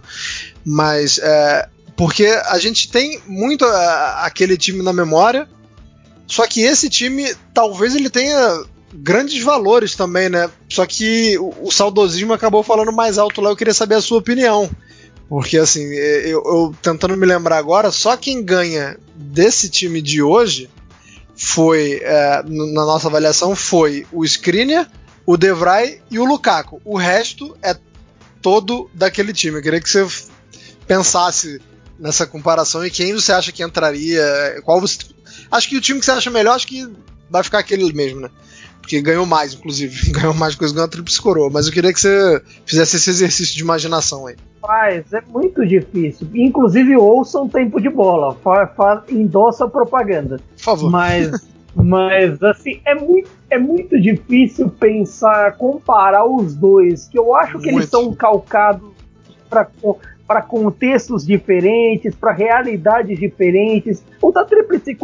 [0.64, 5.48] Mas é, porque a gente tem muito é, aquele time na memória.
[6.28, 8.64] Só que esse time, talvez ele tenha
[8.98, 10.50] grandes valores também, né?
[10.70, 13.50] Só que o, o, saudosismo acabou falando mais alto lá.
[13.50, 14.70] Eu queria saber a sua opinião.
[15.28, 20.70] Porque, assim, eu, eu, tentando me lembrar agora, só quem ganha desse time de hoje
[21.36, 24.90] foi, é, na nossa avaliação, foi o Skriniar,
[25.26, 26.80] o Devray e o Lukaku.
[26.86, 27.76] O resto é
[28.42, 29.58] todo daquele time.
[29.58, 30.08] Eu queria que você
[30.88, 31.60] pensasse
[32.00, 35.00] nessa comparação e quem você acha que entraria, qual você...
[35.52, 36.88] Acho que o time que você acha melhor, acho que
[37.30, 38.30] vai ficar aquele mesmo, né?
[38.86, 40.12] Porque ganhou mais, inclusive.
[40.14, 41.50] Ganhou mais coisas, ganhou a tríplice coroa.
[41.52, 44.36] Mas eu queria que você fizesse esse exercício de imaginação aí.
[44.62, 46.28] Faz, é muito difícil.
[46.36, 48.36] Inclusive, ouçam tempo de bola.
[48.44, 50.40] Fa, fa, endossa a propaganda.
[50.56, 50.92] Por favor.
[50.92, 51.32] Mas,
[51.76, 57.72] mas assim, é muito, é muito difícil pensar, comparar os dois, que eu acho que
[57.72, 57.80] muito.
[57.80, 58.92] eles são calcados
[59.50, 59.68] para
[60.28, 64.04] para contextos diferentes, para realidades diferentes.
[64.20, 64.98] O da Tríplice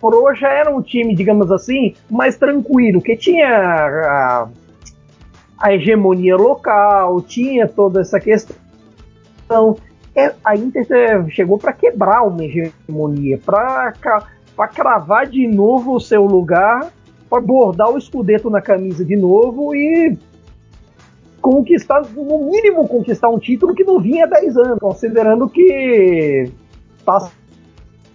[0.00, 4.48] Coroa já era um time, digamos assim, mais tranquilo, que tinha a,
[5.58, 8.56] a hegemonia local, tinha toda essa questão.
[9.44, 9.76] Então,
[10.14, 10.86] é, a Inter
[11.30, 13.92] chegou para quebrar uma hegemonia, para
[14.72, 16.90] cravar de novo o seu lugar,
[17.28, 20.18] para bordar o escudeto na camisa de novo e
[21.40, 26.50] conquistar, no mínimo, conquistar um título que não vinha há 10 anos, considerando que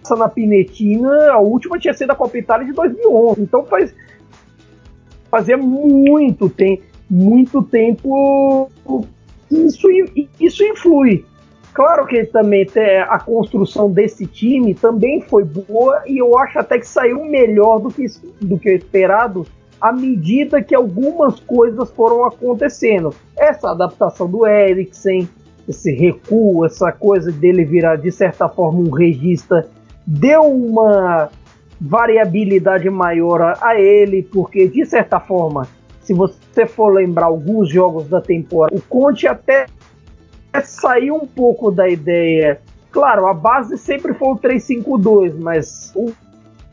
[0.06, 3.42] passa na Pinetina, a última tinha sido a Copa Itália de 2011.
[3.42, 3.92] Então faz
[5.28, 8.70] fazia muito tempo, muito tempo
[9.50, 9.88] isso
[10.38, 11.24] isso influi.
[11.74, 12.66] Claro que também
[13.08, 17.90] a construção desse time também foi boa e eu acho até que saiu melhor do
[17.90, 18.06] que
[18.40, 19.44] do que esperado
[19.80, 23.12] à medida que algumas coisas foram acontecendo.
[23.36, 25.28] Essa adaptação do Eriksen,
[25.68, 29.68] esse recuo, essa coisa dele virar de certa forma um regista
[30.06, 31.30] deu uma
[31.80, 35.66] variabilidade maior a ele, porque de certa forma,
[36.00, 39.66] se você for lembrar alguns jogos da temporada, o Conte até
[40.64, 42.60] saiu um pouco da ideia.
[42.90, 46.12] Claro, a base sempre foi o 3-5-2, mas o,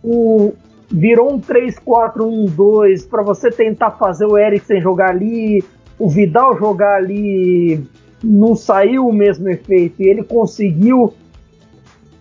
[0.03, 0.53] o,
[0.89, 5.63] virou um 3-4-1-2 para você tentar fazer o Eriksen jogar ali,
[5.99, 7.83] o Vidal jogar ali,
[8.23, 11.13] não saiu o mesmo efeito e ele conseguiu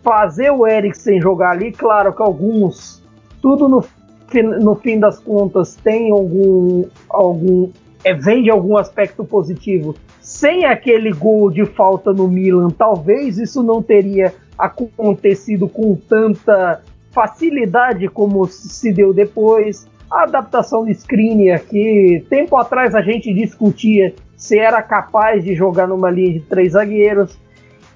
[0.03, 3.03] fazer o Eriksen jogar ali, claro que alguns,
[3.41, 3.85] tudo no,
[4.61, 7.71] no fim das contas tem algum, algum
[8.05, 9.95] é, vem de algum aspecto positivo.
[10.21, 18.09] Sem aquele gol de falta no Milan, talvez isso não teria acontecido com tanta facilidade
[18.09, 19.87] como se deu depois.
[20.11, 25.87] A adaptação de Skriniar, que tempo atrás a gente discutia se era capaz de jogar
[25.87, 27.39] numa linha de três zagueiros.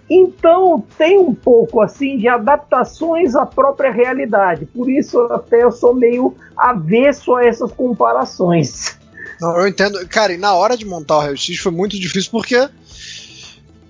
[0.09, 4.67] Então tem um pouco assim de adaptações à própria realidade.
[4.67, 8.97] Por isso até eu sou meio avesso a essas comparações.
[9.41, 9.99] Não, eu entendo.
[10.09, 12.69] Cara, e na hora de montar o Raio X foi muito difícil porque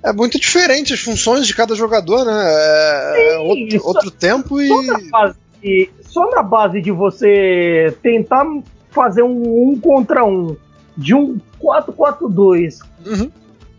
[0.03, 2.33] é muito diferente as funções de cada jogador, né?
[2.33, 4.69] É, Sim, é outro, só, outro, tempo e.
[4.69, 8.47] Só na, base, só na base de você tentar
[8.91, 10.57] fazer um, um contra um
[10.97, 13.31] de um 4-4-2 uhum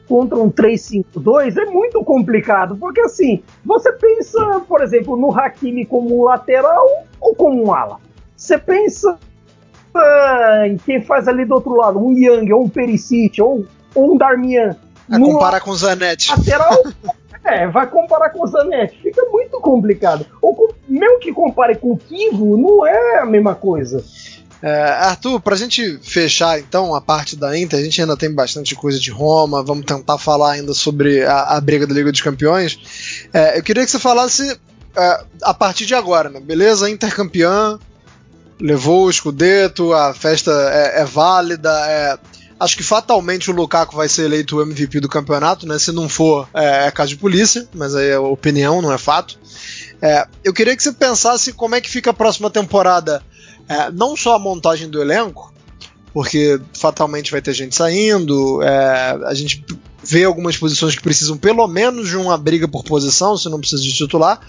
[0.07, 6.23] contra um 3-5-2 é muito complicado, porque assim, você pensa, por exemplo, no Hakimi como
[6.23, 6.87] lateral
[7.19, 7.99] ou como um ala.
[8.35, 9.17] Você pensa
[9.95, 14.13] uh, em quem faz ali do outro lado, um Young ou um Perisic ou, ou
[14.13, 14.75] um Darmian.
[15.09, 16.31] A comparar com o Zanetti.
[16.31, 16.83] Lateral.
[17.43, 19.01] é, vai comparar com o Zanetti.
[19.01, 20.25] Fica muito complicado.
[20.41, 24.03] Ou mesmo que compare com o Kivo, não é a mesma coisa.
[24.61, 28.73] É, Arthur, pra gente fechar então a parte da Inter, a gente ainda tem bastante
[28.73, 32.79] coisa de Roma, vamos tentar falar ainda sobre a, a briga da Liga dos Campeões.
[33.33, 34.59] É, eu queria que você falasse
[34.95, 36.39] é, a partir de agora, né?
[36.39, 37.77] Beleza, Inter campeã,
[38.59, 42.17] levou o Scudetto, a festa é, é válida, é,
[42.59, 45.77] Acho que fatalmente o Lukaku vai ser eleito o MVP do campeonato, né?
[45.77, 49.37] Se não for, é, é caso de polícia, mas aí é opinião, não é fato.
[50.43, 53.21] Eu queria que você pensasse como é que fica a próxima temporada
[53.67, 55.53] é, não só a montagem do elenco,
[56.13, 59.63] porque fatalmente vai ter gente saindo, é, a gente
[60.03, 63.81] vê algumas posições que precisam pelo menos de uma briga por posição, se não precisa
[63.81, 64.39] de titular.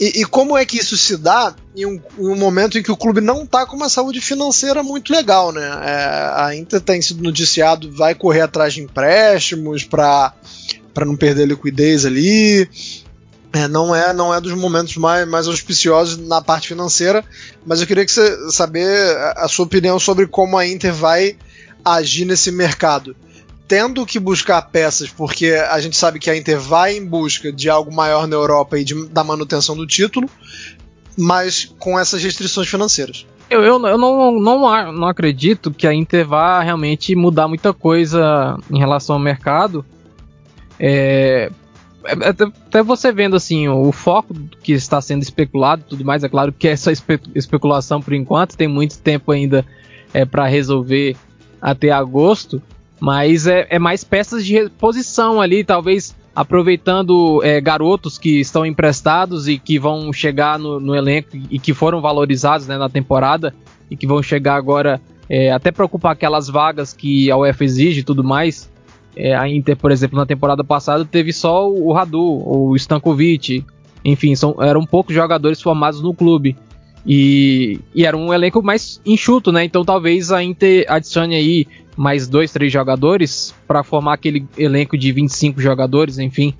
[0.00, 2.90] E, e como é que isso se dá em um, em um, momento em que
[2.90, 5.66] o clube não está com uma saúde financeira muito legal, né?
[5.84, 10.32] É, a Inter tem sido noticiado, vai correr atrás de empréstimos para
[11.04, 12.68] não perder liquidez ali.
[13.52, 17.24] É, não é não é dos momentos mais, mais auspiciosos na parte financeira,
[17.64, 21.36] mas eu queria que você saber a sua opinião sobre como a Inter vai
[21.84, 23.16] agir nesse mercado.
[23.66, 27.68] Tendo que buscar peças, porque a gente sabe que a Inter vai em busca de
[27.68, 30.28] algo maior na Europa e de, da manutenção do título,
[31.16, 33.26] mas com essas restrições financeiras.
[33.50, 38.58] Eu, eu, eu não, não, não acredito que a Inter vá realmente mudar muita coisa
[38.70, 39.84] em relação ao mercado.
[40.78, 41.50] É,
[42.12, 46.28] até, até você vendo assim o foco que está sendo especulado e tudo mais, é
[46.28, 49.64] claro que essa espe especulação por enquanto tem muito tempo ainda
[50.12, 51.16] é, para resolver
[51.60, 52.62] até agosto,
[53.00, 59.48] mas é, é, mais peças de reposição ali, talvez aproveitando é, garotos que estão emprestados
[59.48, 63.52] e que vão chegar no, no elenco e que foram valorizados né, na temporada
[63.90, 68.00] e que vão chegar agora é, até para ocupar aquelas vagas que a UEFA exige
[68.00, 68.70] e tudo mais.
[69.18, 73.64] É, a Inter, por exemplo, na temporada passada teve só o Radu, o Stankovic,
[74.04, 76.56] enfim, são, eram poucos jogadores formados no clube.
[77.04, 79.64] E, e, era um elenco mais enxuto, né?
[79.64, 85.10] Então talvez a Inter adicione aí mais dois, três jogadores para formar aquele elenco de
[85.10, 86.54] 25 jogadores, enfim.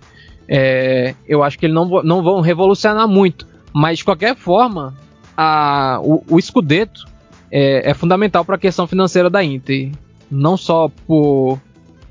[0.49, 3.47] É, eu acho que eles não, não vão revolucionar muito.
[3.73, 4.97] Mas de qualquer forma,
[5.37, 7.07] a, o, o Scudetto
[7.53, 9.93] é, é fundamental para a questão financeira da Inter.
[10.29, 11.61] Não só por,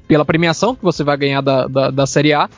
[0.08, 2.50] pela premiação que você vai ganhar da, da, da Série A,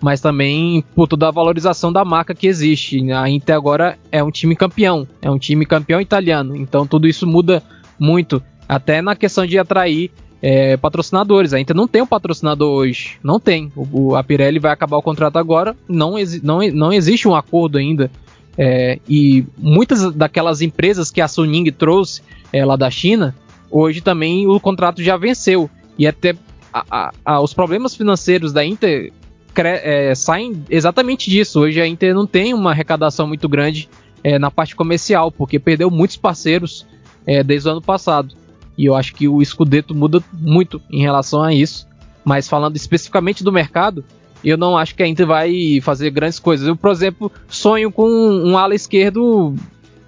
[0.00, 3.10] mas também por toda a valorização da marca que existe.
[3.12, 7.26] A Inter agora é um time campeão, é um time campeão italiano, então tudo isso
[7.26, 7.62] muda
[7.98, 10.10] muito, até na questão de atrair
[10.42, 11.54] é, patrocinadores.
[11.54, 13.72] A Inter não tem um patrocinador hoje, não tem.
[13.74, 18.10] O, a Pirelli vai acabar o contrato agora, não, não, não existe um acordo ainda.
[18.56, 23.34] É, e muitas daquelas empresas que a Suning trouxe é, lá da China,
[23.70, 25.68] hoje também o contrato já venceu.
[25.98, 26.34] E até
[26.74, 29.12] a, a, os problemas financeiros da Inter
[29.56, 31.60] é, saem exatamente disso.
[31.60, 33.88] Hoje a Inter não tem uma arrecadação muito grande
[34.24, 36.84] é, na parte comercial, porque perdeu muitos parceiros
[37.24, 38.34] é, desde o ano passado.
[38.76, 41.86] E eu acho que o Scudetto muda muito em relação a isso.
[42.24, 44.04] Mas falando especificamente do mercado,
[44.42, 46.66] eu não acho que a Inter vai fazer grandes coisas.
[46.66, 49.54] Eu, por exemplo, sonho com um ala esquerdo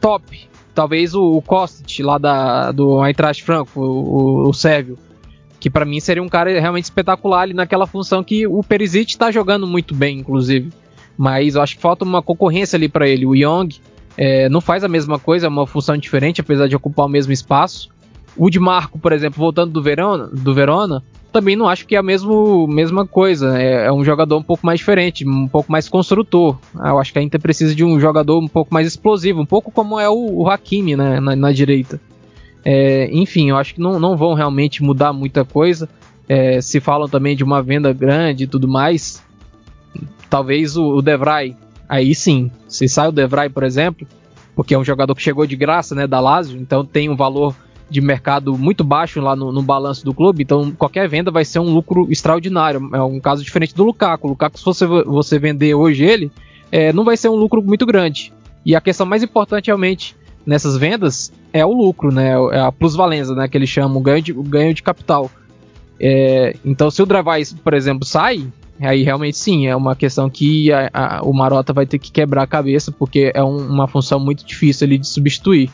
[0.00, 0.48] top.
[0.74, 4.98] Talvez o, o Kostic, lá da, do Eintracht Franco, o, o, o Sérvio
[5.66, 9.32] que para mim seria um cara realmente espetacular ali naquela função que o Perisic está
[9.32, 10.70] jogando muito bem, inclusive.
[11.18, 13.26] Mas eu acho que falta uma concorrência ali para ele.
[13.26, 13.70] O Young
[14.16, 17.32] é, não faz a mesma coisa, é uma função diferente, apesar de ocupar o mesmo
[17.32, 17.88] espaço.
[18.36, 21.02] O de Marco, por exemplo, voltando do Verona, do Verona
[21.32, 23.60] também não acho que é a mesmo, mesma coisa.
[23.60, 26.58] É, é, um jogador um pouco mais diferente, um pouco mais construtor.
[26.76, 29.72] Eu acho que a Inter precisa de um jogador um pouco mais explosivo, um pouco
[29.72, 32.00] como é o, o Hakimi né, na, na direita.
[32.68, 35.88] É, enfim, eu acho que não, não vão realmente mudar muita coisa.
[36.28, 39.22] É, se falam também de uma venda grande e tudo mais.
[40.28, 41.54] Talvez o, o Devray,
[41.88, 42.50] aí sim.
[42.66, 44.04] Se sai o Devray, por exemplo,
[44.56, 47.54] porque é um jogador que chegou de graça, né, da Lazio, então tem um valor
[47.88, 51.60] de mercado muito baixo lá no, no, balanço do clube, então qualquer venda vai ser
[51.60, 52.90] um lucro extraordinário.
[52.92, 54.26] É um caso diferente do Lukaku.
[54.26, 56.32] O Lukaku, se você, você vender hoje ele,
[56.72, 58.32] é, não vai ser um lucro muito grande.
[58.64, 62.32] E a questão mais importante realmente nessas vendas é o lucro, né?
[62.52, 63.48] É a plusvalência, né?
[63.48, 65.30] Que eles chamam, o ganho de, o ganho de capital.
[65.98, 68.46] É, então, se o Dravais, por exemplo, sai,
[68.80, 72.42] aí realmente sim, é uma questão que a, a, o Marota vai ter que quebrar
[72.42, 75.70] a cabeça, porque é um, uma função muito difícil ali de substituir.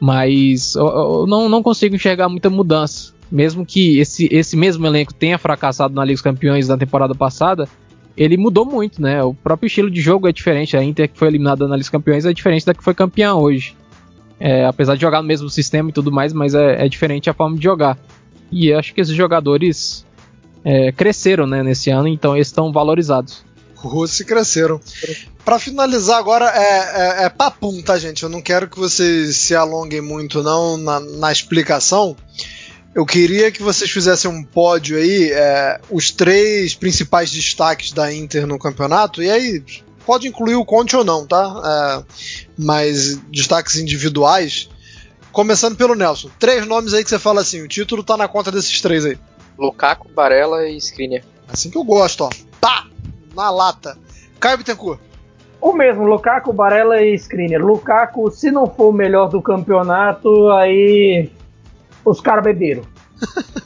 [0.00, 3.12] Mas eu, eu não, não consigo enxergar muita mudança.
[3.30, 7.68] Mesmo que esse, esse mesmo elenco tenha fracassado na Liga dos Campeões da temporada passada,
[8.16, 9.22] ele mudou muito, né?
[9.22, 10.76] O próprio estilo de jogo é diferente.
[10.76, 13.34] A Inter que foi eliminada na Liga dos Campeões é diferente da que foi campeã
[13.34, 13.76] hoje.
[14.40, 17.34] É, apesar de jogar no mesmo sistema e tudo mais, mas é, é, diferente a
[17.34, 17.98] forma de jogar.
[18.50, 20.04] E acho que esses jogadores
[20.64, 23.44] é, cresceram né, nesse ano, então eles estão valorizados.
[23.76, 24.80] Russos cresceram.
[25.44, 28.22] Para finalizar agora, é, é, é papum, tá, gente?
[28.22, 32.16] Eu não quero que vocês se alonguem muito não na, na explicação.
[32.94, 38.46] Eu queria que vocês fizessem um pódio aí, é, os três principais destaques da Inter
[38.46, 39.62] no campeonato, e aí
[40.04, 42.04] pode incluir o Conte ou não, tá?
[42.62, 44.68] Mas destaques individuais.
[45.32, 46.28] Começando pelo Nelson.
[46.38, 49.16] Três nomes aí que você fala assim, o título tá na conta desses três aí.
[49.58, 51.22] Lukaku, Barella e Skriniar.
[51.48, 52.30] Assim que eu gosto, ó.
[52.60, 52.86] Pá!
[53.34, 53.96] Na lata.
[54.38, 55.00] Caio Bittencourt.
[55.60, 57.62] O mesmo, Lukaku, Barella e Skriniar.
[57.62, 61.30] Lukaku, se não for o melhor do campeonato, aí
[62.04, 62.82] os caras beberam.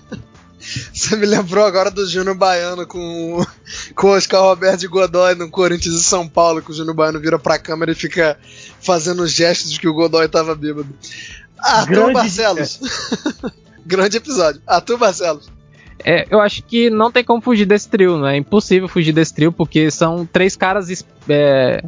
[1.05, 3.45] Você me lembrou agora do Júnior Baiano com,
[3.95, 7.21] com o Oscar Roberto de Godoy no Corinthians e São Paulo, que o Júnior Baiano
[7.21, 8.39] vira pra câmera e fica
[8.81, 10.89] fazendo gestos de que o Godoy tava bêbado.
[11.59, 12.81] Arthur Grande Barcelos.
[13.85, 14.63] Grande episódio.
[14.67, 15.53] Arthur Barcelos.
[16.03, 18.37] É, eu acho que não tem como fugir desse trio, né?
[18.37, 21.85] É impossível fugir desse trio, porque são três caras é,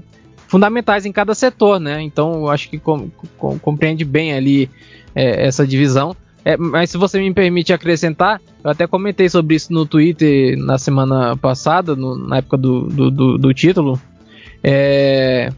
[0.47, 2.03] fundamentais em cada setor, né?
[2.03, 3.09] Então eu acho que com,
[3.39, 4.71] com, compreende bem ali
[5.15, 6.15] é, essa divisão.
[6.47, 10.79] É, mas se você me permite acrescentar, eu até comentei sobre isso no Twitter na
[10.79, 14.01] semana passada, no, na época do, do, do, do título.
[14.63, 15.51] É,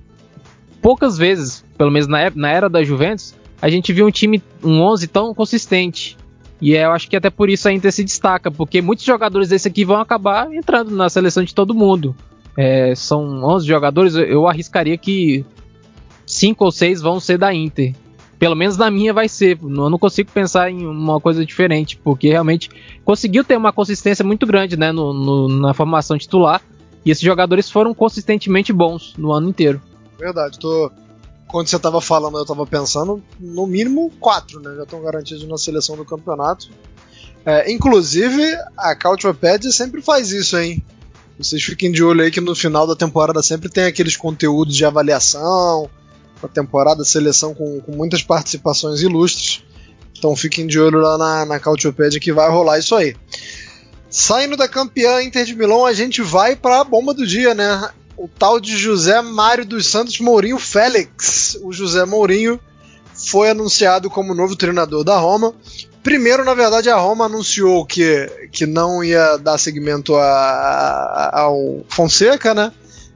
[0.80, 4.80] poucas vezes, pelo menos na, na era da Juventus, a gente viu um time, um
[4.80, 6.16] 11 tão consistente.
[6.58, 9.50] E é, eu acho que até por isso a Inter se destaca, porque muitos jogadores
[9.50, 12.16] desse aqui vão acabar entrando na seleção de todo mundo.
[12.56, 15.44] É, são 11 jogadores, eu arriscaria que
[16.24, 17.92] 5 ou 6 vão ser da Inter.
[18.38, 19.58] Pelo menos na minha vai ser.
[19.60, 22.70] Eu não consigo pensar em uma coisa diferente, porque realmente
[23.04, 26.62] conseguiu ter uma consistência muito grande né, no, no, na formação titular.
[27.04, 29.80] E esses jogadores foram consistentemente bons no ano inteiro.
[30.18, 30.90] Verdade, tô.
[31.46, 34.74] Quando você estava falando, eu estava pensando, no mínimo quatro, né?
[34.76, 36.68] Já estão garantidos na seleção do campeonato.
[37.46, 38.42] É, inclusive,
[38.76, 40.84] a Couchpad sempre faz isso, hein?
[41.38, 44.84] Vocês fiquem de olho aí que no final da temporada sempre tem aqueles conteúdos de
[44.84, 45.88] avaliação,
[46.46, 49.62] a temporada, seleção com, com muitas participações ilustres.
[50.18, 53.14] Então fiquem de olho lá na, na Cautiopédia que vai rolar isso aí.
[54.10, 57.90] Saindo da campeã Inter de Milão, a gente vai para a bomba do dia, né?
[58.16, 61.58] O tal de José Mário dos Santos Mourinho Félix.
[61.62, 62.58] O José Mourinho
[63.14, 65.54] foi anunciado como novo treinador da Roma.
[66.02, 71.84] Primeiro, na verdade, a Roma anunciou que, que não ia dar seguimento a, a, ao
[71.88, 72.72] Fonseca, né?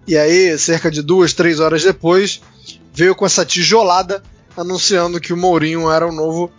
[0.07, 2.43] E aí, cerca de duas, três horas depois,
[2.93, 4.23] veio com essa tijolada
[4.57, 6.53] anunciando que o Mourinho era o novo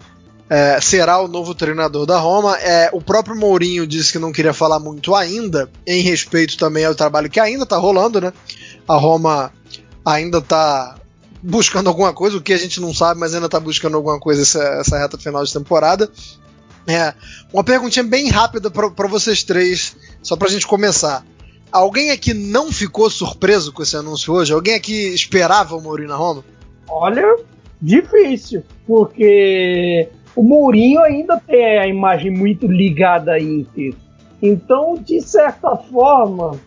[0.49, 2.57] é, será o novo treinador da Roma.
[2.59, 6.93] É, o próprio Mourinho disse que não queria falar muito ainda, em respeito também ao
[6.93, 8.31] trabalho que ainda está rolando, né?
[8.87, 9.51] A Roma
[10.05, 10.95] ainda está
[11.41, 14.43] buscando alguma coisa, o que a gente não sabe, mas ainda está buscando alguma coisa
[14.43, 16.09] essa, essa, reta final de temporada.
[16.85, 17.13] É,
[17.51, 21.25] uma perguntinha bem rápida para vocês três, só para a gente começar.
[21.73, 24.53] Alguém aqui não ficou surpreso com esse anúncio hoje?
[24.53, 26.45] Alguém aqui esperava o Mourinho na Roma?
[26.87, 27.35] Olha,
[27.81, 33.95] difícil, porque o Mourinho ainda tem a imagem muito ligada a Inter.
[34.39, 36.59] Então, de certa forma,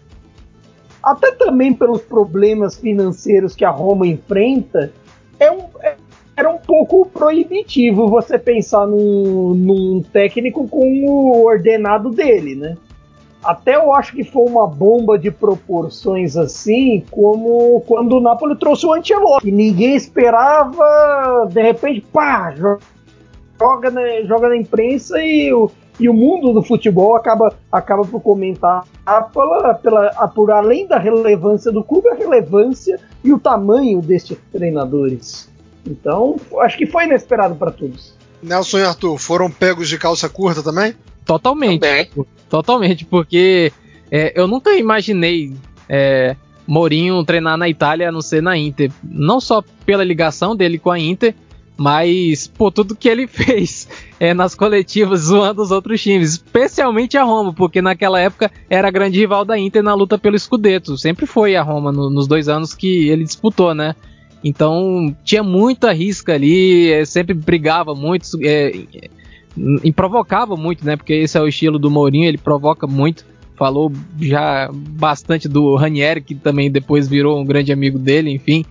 [1.00, 4.92] até também pelos problemas financeiros que a Roma enfrenta,
[5.38, 5.94] é um, é,
[6.36, 12.76] era um pouco proibitivo você pensar num, num técnico com o ordenado dele, né?
[13.46, 18.84] Até eu acho que foi uma bomba de proporções assim, como quando o Napoli trouxe
[18.84, 19.48] o Ancelotti.
[19.48, 22.52] E ninguém esperava, de repente, pá,
[23.58, 25.70] joga na, joga na imprensa e o,
[26.00, 28.84] e o mundo do futebol acaba, acaba por comentar
[29.32, 35.48] pela, pela, por além da relevância do clube, a relevância e o tamanho destes treinadores.
[35.86, 38.12] Então, acho que foi inesperado para todos.
[38.42, 40.94] Nelson e Arthur foram pegos de calça curta também?
[41.24, 41.80] Totalmente.
[41.80, 42.10] Também.
[42.48, 43.72] Totalmente, porque
[44.10, 45.54] é, eu nunca imaginei
[45.88, 46.36] é,
[46.66, 48.90] Mourinho treinar na Itália a não ser na Inter.
[49.02, 51.34] Não só pela ligação dele com a Inter,
[51.76, 53.88] mas por tudo que ele fez
[54.18, 58.90] é, nas coletivas zoando os outros times, especialmente a Roma, porque naquela época era a
[58.90, 60.96] grande rival da Inter na luta pelo Scudetto.
[60.96, 63.94] Sempre foi a Roma no, nos dois anos que ele disputou, né?
[64.42, 68.26] Então tinha muita risca ali, é, sempre brigava muito.
[68.42, 68.72] É,
[69.82, 70.96] e provocava muito, né?
[70.96, 73.24] Porque esse é o estilo do Mourinho, ele provoca muito.
[73.56, 73.90] Falou
[74.20, 78.64] já bastante do Ranieri, que também depois virou um grande amigo dele, enfim.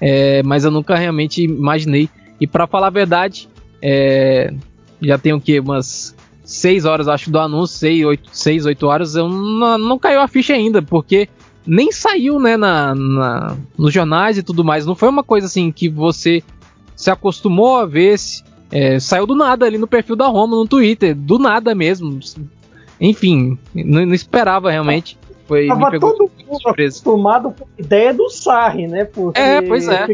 [0.00, 2.08] É, mas eu nunca realmente imaginei.
[2.40, 3.48] E para falar a verdade,
[3.80, 4.52] é,
[5.00, 5.60] já tem o que?
[5.60, 10.20] Umas 6 horas, acho, do anúncio, 6, 8, 6, 8 horas, eu não, não caiu
[10.20, 11.28] a ficha ainda, porque
[11.66, 14.84] nem saiu, né, na, na, nos jornais e tudo mais.
[14.86, 16.42] Não foi uma coisa assim que você
[16.96, 18.42] se acostumou a ver, se,
[18.72, 22.18] é, saiu do nada ali no perfil da Roma no Twitter, do nada mesmo.
[22.98, 25.18] enfim, não, não esperava realmente.
[25.46, 29.04] Foi, Tava todo mundo acostumado com a ideia do Sarri, né?
[29.04, 30.08] Porque é, pois é.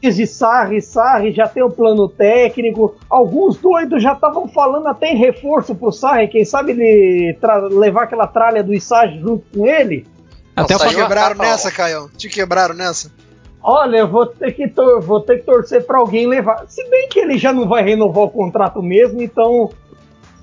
[0.00, 2.94] De Sarri, Sarri já tem o um plano técnico.
[3.10, 6.28] Alguns doidos já estavam falando até em reforço pro Sarri.
[6.28, 7.36] Quem sabe ele
[7.72, 10.06] levar aquela tralha do Sarri junto com ele.
[10.54, 12.10] Até te quebraram nessa, Caio.
[12.16, 13.10] Te quebraram nessa.
[13.62, 14.66] Olha, eu vou ter que,
[15.02, 16.64] vou ter que torcer para alguém levar.
[16.66, 19.70] Se bem que ele já não vai renovar o contrato mesmo, então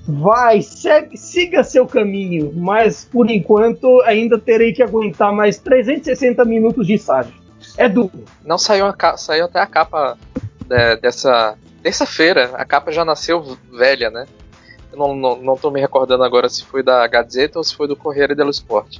[0.07, 2.53] vai, segue, siga seu caminho.
[2.55, 7.33] Mas por enquanto ainda terei que aguentar mais 360 minutos de estágio.
[7.75, 8.23] É duro.
[8.45, 10.17] Não saiu, a, saiu até a capa
[10.65, 12.51] de, dessa terça-feira.
[12.53, 14.27] A capa já nasceu velha, né?
[14.91, 17.87] Eu não, não, não tô me recordando agora se foi da Gazeta ou se foi
[17.87, 18.99] do Correio dello Sport.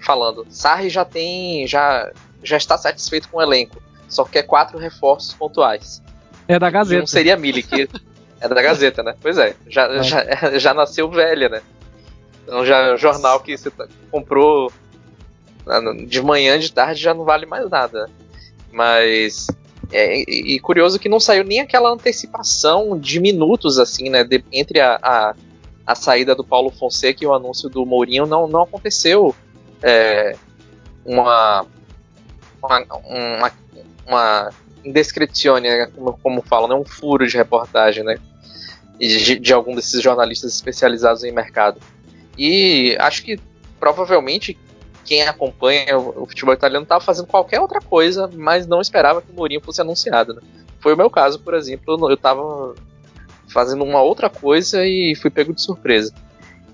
[0.00, 1.66] Falando, Sarri já tem.
[1.66, 2.10] já
[2.42, 3.80] já está satisfeito com o elenco.
[4.08, 6.02] Só quer quatro reforços pontuais.
[6.48, 7.00] É da Gazeta.
[7.00, 7.88] Não seria Milik.
[8.40, 9.14] é da Gazeta, né?
[9.20, 9.54] Pois é.
[9.68, 10.02] Já, é.
[10.02, 10.24] já,
[10.58, 11.62] já nasceu velha, né?
[12.44, 14.72] Então já jornal que você tá, comprou
[16.08, 18.10] de manhã, de tarde já não vale mais nada.
[18.72, 19.46] Mas
[19.92, 24.24] é, e, curioso que não saiu nem aquela antecipação de minutos assim, né?
[24.24, 25.34] De, entre a, a,
[25.86, 29.34] a, saída do Paulo Fonseca e o anúncio do Mourinho não, não aconteceu
[29.82, 30.36] é,
[31.04, 31.66] uma
[32.62, 33.52] uma, uma,
[34.06, 34.50] uma
[35.60, 38.18] né, como, como falam, né, um furo de reportagem, né,
[38.98, 41.80] de, de algum desses jornalistas especializados em mercado.
[42.36, 43.38] E acho que
[43.78, 44.58] provavelmente
[45.04, 49.30] quem acompanha o, o futebol italiano estava fazendo qualquer outra coisa, mas não esperava que
[49.30, 50.34] o Mourinho fosse anunciado.
[50.34, 50.40] Né?
[50.80, 52.74] Foi o meu caso, por exemplo, eu estava
[53.48, 56.12] fazendo uma outra coisa e fui pego de surpresa.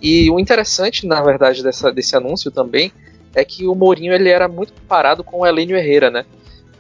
[0.01, 2.93] E o interessante, na verdade, dessa, desse anúncio também
[3.35, 6.25] é que o Mourinho ele era muito comparado com o Helênio Herrera, né?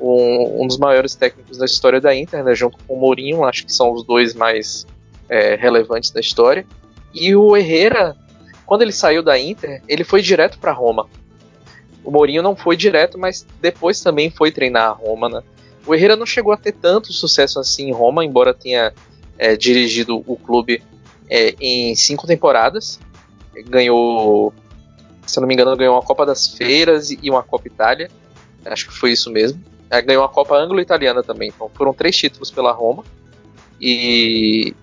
[0.01, 2.55] Um, um, dos maiores técnicos da história da Inter, né?
[2.55, 4.87] Junto com o Mourinho, acho que são os dois mais
[5.29, 6.67] é, relevantes da história.
[7.15, 8.17] E o Herrera,
[8.67, 11.09] quando ele saiu da Inter, ele foi direto para Roma.
[12.05, 15.43] O Mourinho não foi direto, mas depois também foi treinar a Roma, né?
[15.87, 18.93] O Herrera não chegou a ter tanto sucesso assim em Roma, embora tenha
[19.39, 20.83] é, dirigido o clube
[21.29, 22.99] é, em cinco temporadas.
[23.67, 24.53] Ganhou
[25.37, 28.11] se não me engano, ganhou uma Copa das Feiras e uma Copa Itália.
[28.65, 29.63] Acho que foi isso mesmo.
[30.07, 31.53] Ganhou a Copa Anglo-Italiana também.
[31.55, 33.05] Então foram três títulos pela Roma.
[33.79, 34.75] E,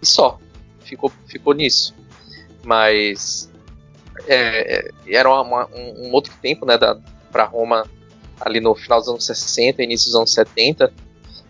[0.00, 0.38] e só.
[0.84, 1.94] Ficou, ficou nisso.
[2.62, 3.50] Mas
[4.26, 6.74] é, é era uma, um, um, outro tempo né,
[7.32, 7.86] para Roma
[8.38, 10.92] ali no final dos anos 60, início dos anos 70.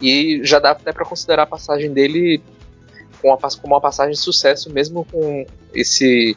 [0.01, 2.41] E já dá até para considerar a passagem dele
[3.21, 5.45] uma, como uma passagem de sucesso, mesmo com
[5.75, 6.37] esse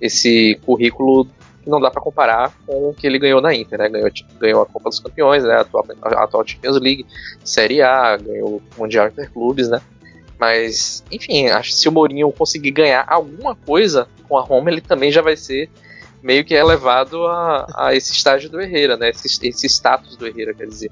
[0.00, 1.26] esse currículo
[1.66, 3.88] não dá para comparar com o que ele ganhou na Inter, né?
[3.88, 5.54] Ganhou, ganhou a Copa dos Campeões, né?
[5.54, 7.06] A atual, a atual Champions League,
[7.44, 9.80] Série A, ganhou o Mundial Interclubes, né?
[10.38, 14.80] Mas, enfim, acho que se o Mourinho conseguir ganhar alguma coisa com a Roma, ele
[14.80, 15.68] também já vai ser
[16.22, 19.10] meio que elevado a, a esse estágio do Herrera, né?
[19.10, 20.90] Esse, esse status do Herrera, quer dizer.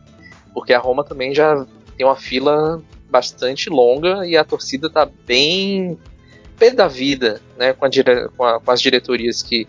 [0.53, 5.97] Porque a Roma também já tem uma fila bastante longa e a torcida tá bem
[6.59, 9.67] pé da vida, né, com, dire, com, a, com, as diretorias que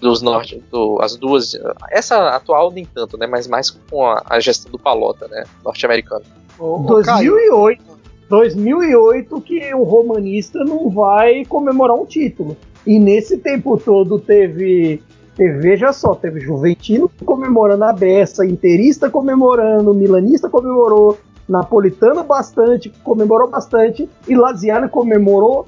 [0.00, 1.58] dos norte, do, as duas,
[1.90, 6.24] essa atual nem tanto, né, mas mais com a, a gestão do Palota, né, norte-americano.
[6.58, 7.82] 2008,
[8.28, 12.56] 2008 que o romanista não vai comemorar um título.
[12.86, 15.02] E nesse tempo todo teve,
[15.36, 23.48] teve veja só, teve Juventino comemorando a beça, Interista comemorando, Milanista comemorou, Napolitano bastante, comemorou
[23.48, 25.66] bastante, e Laziano comemorou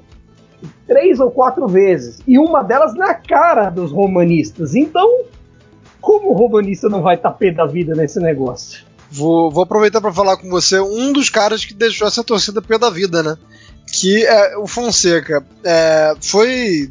[0.87, 4.75] três ou quatro vezes, e uma delas na cara dos romanistas.
[4.75, 5.25] Então,
[6.01, 8.85] como o romanista não vai estar pé da vida nesse negócio?
[9.11, 12.79] Vou, vou aproveitar para falar com você um dos caras que deixou essa torcida pé
[12.79, 13.37] da vida, né?
[13.93, 15.45] Que é o Fonseca.
[15.65, 16.91] É, foi,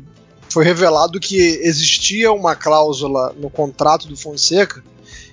[0.49, 4.83] foi revelado que existia uma cláusula no contrato do Fonseca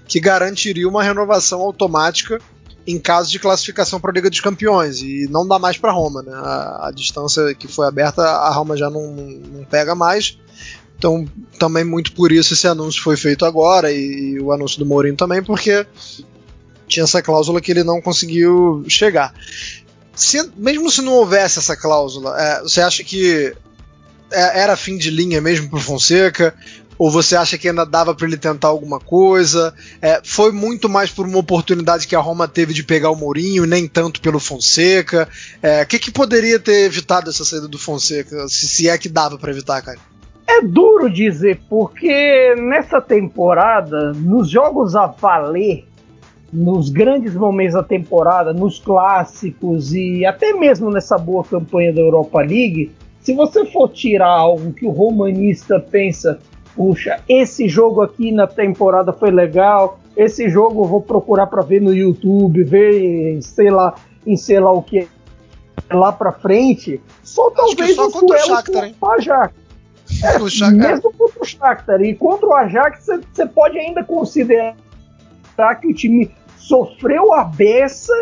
[0.07, 2.39] que garantiria uma renovação automática
[2.87, 6.23] em caso de classificação para a Liga dos Campeões e não dá mais para Roma,
[6.23, 6.33] né?
[6.35, 10.39] A, a, distância que foi aberta, a Roma já não, não, pega mais.
[10.99, 11.27] Então,
[11.59, 15.17] também muito por isso esse anúncio foi feito agora e, e, o anúncio do Mourinho
[15.17, 15.87] também, porque
[16.87, 19.33] tinha essa cláusula que ele não conseguiu chegar.
[20.15, 23.55] Se, mesmo se não houvesse essa cláusula, é, você acha que
[24.31, 26.55] é, era fim de linha mesmo para Fonseca?
[27.03, 29.75] Ou você acha que ainda dava para ele tentar alguma coisa?
[30.01, 33.67] É, foi muito mais por uma oportunidade que a Roma teve de pegar o Mourinho,
[33.67, 35.29] nem tanto pelo Fonseca.
[35.61, 38.47] É, o que, que poderia ter evitado essa saída do Fonseca?
[38.47, 39.99] Se, se é que dava para evitar, cara?
[40.47, 45.85] É duro dizer, porque nessa temporada, nos jogos a valer,
[46.53, 52.39] nos grandes momentos da temporada, nos clássicos e até mesmo nessa boa campanha da Europa
[52.39, 52.93] League,
[53.23, 56.41] Se você for tirar algo que o romanista pensa,
[56.75, 61.81] puxa, esse jogo aqui na temporada foi legal, esse jogo eu vou procurar para ver
[61.81, 63.95] no YouTube, ver, sei lá,
[64.27, 65.09] em sei lá o que
[65.91, 68.97] lá para frente, só Acho talvez só contra o Shakhtar, hein?
[70.23, 70.71] É.
[70.89, 72.03] Mesmo contra o Shakhtar.
[72.03, 74.75] E contra o Ajax, você pode ainda considerar
[75.81, 78.13] que o time sofreu a beça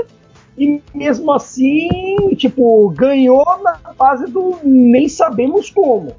[0.57, 1.88] e mesmo assim,
[2.36, 6.14] tipo, ganhou na base do nem sabemos como.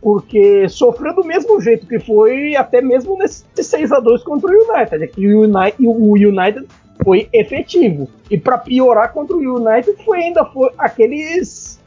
[0.00, 4.54] Porque sofreu do mesmo jeito que foi até mesmo nesse 6 a 2 contra o
[4.54, 5.02] United.
[5.02, 6.66] É que o United, o United
[7.04, 8.08] foi efetivo.
[8.30, 11.80] E para piorar contra o United foi ainda foi aqueles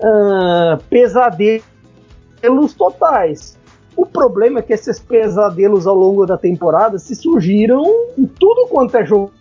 [0.00, 1.62] uh, pesadelos
[2.76, 3.56] totais.
[3.96, 7.82] O problema é que esses pesadelos ao longo da temporada se surgiram
[8.18, 9.32] em tudo quanto é jogo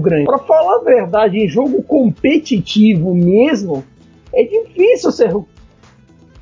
[0.00, 0.24] grande.
[0.24, 3.84] Para falar a verdade, em jogo competitivo mesmo,
[4.32, 5.28] é difícil você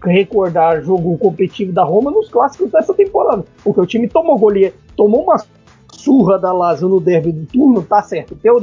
[0.03, 5.23] recordar jogo competitivo da Roma nos clássicos dessa temporada, porque o time tomou goleia, tomou
[5.23, 5.37] uma
[5.93, 8.37] surra da Lazio no derby do turno, tá certo.
[8.37, 8.61] Tem o,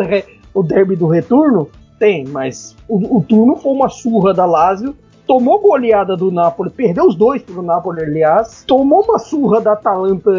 [0.53, 1.69] o derby do retorno?
[1.99, 4.95] Tem, mas o, o turno foi uma surra da Lazio.
[5.27, 10.31] Tomou goleada do Napoli, perdeu os dois pro Napoli, aliás, tomou uma surra da Atalanta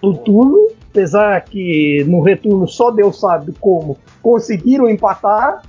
[0.00, 5.62] no turno, apesar que no retorno só Deus sabe como conseguiram empatar.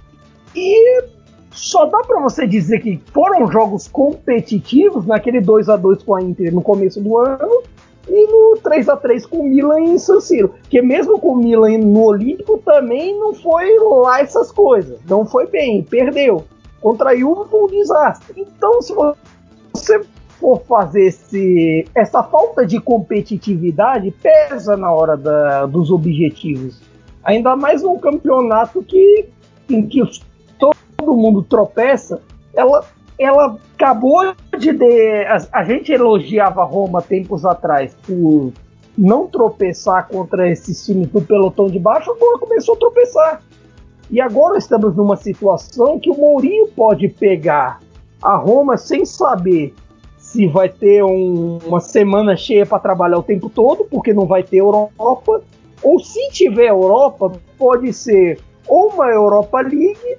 [0.56, 1.04] E
[1.52, 6.22] só dá para você dizer que foram jogos competitivos naquele 2 a 2 com a
[6.22, 7.62] Inter no começo do ano
[8.08, 11.36] e no 3 a 3 com o Milan em San Siro, que mesmo com o
[11.36, 16.44] Milan no Olímpico também não foi lá essas coisas, não foi bem, perdeu.
[16.80, 18.42] Contra a Juve foi um desastre.
[18.42, 18.94] Então, se
[19.74, 20.02] você
[20.40, 26.82] for fazer esse, essa falta de competitividade, pesa na hora da, dos objetivos.
[27.24, 29.30] Ainda mais num campeonato que,
[29.70, 30.02] em que
[31.12, 32.22] todo mundo tropeça,
[32.54, 32.86] ela,
[33.20, 34.72] ela acabou de.
[34.72, 38.54] de a, a gente elogiava Roma tempos atrás por
[38.98, 43.42] não tropeçar contra esses times do pelotão de baixo, agora começou a tropeçar.
[44.10, 47.80] E agora estamos numa situação que o Mourinho pode pegar
[48.22, 49.74] a Roma sem saber
[50.18, 54.44] se vai ter um, uma semana cheia para trabalhar o tempo todo, porque não vai
[54.44, 55.42] ter Europa,
[55.82, 60.18] ou se tiver Europa, pode ser ou uma Europa League,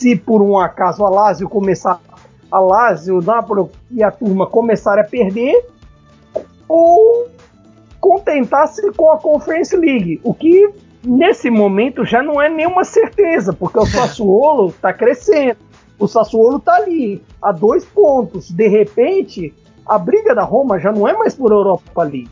[0.00, 2.00] se por um acaso a Lazio começar
[2.50, 5.62] a Lazio, Napoli e a turma começarem a perder,
[6.66, 7.28] ou
[8.00, 10.72] contentar-se com a Conference League, o que
[11.04, 15.58] nesse momento já não é nenhuma certeza, porque o Sassuolo está crescendo.
[15.98, 18.50] O Sassuolo está ali, a dois pontos.
[18.50, 19.52] De repente,
[19.84, 22.30] a briga da Roma já não é mais por Europa League.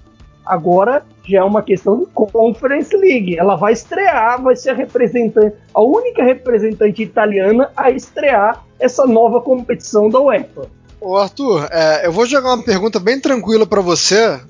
[0.48, 3.38] Agora já é uma questão de Conference League.
[3.38, 9.40] Ela vai estrear, vai ser a representante, a única representante italiana a estrear essa nova
[9.40, 10.66] competição da UEFA.
[11.00, 14.40] Ô Arthur, é, eu vou jogar uma pergunta bem tranquila para você,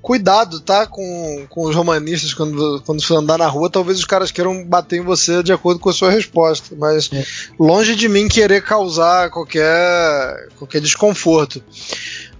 [0.00, 0.86] cuidado, tá?
[0.86, 5.00] Com, com os romanistas quando, quando você andar na rua, talvez os caras queiram bater
[5.00, 6.74] em você de acordo com a sua resposta.
[6.76, 7.24] Mas é.
[7.58, 11.62] longe de mim querer causar qualquer, qualquer desconforto.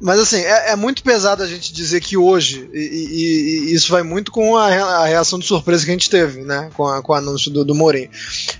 [0.00, 3.90] Mas assim, é, é, muito pesado a gente dizer que hoje, e, e, e isso
[3.90, 6.70] vai muito com a, a, reação de surpresa que a gente teve, né?
[6.74, 8.08] Com, a, com o anúncio do, do Mourinho.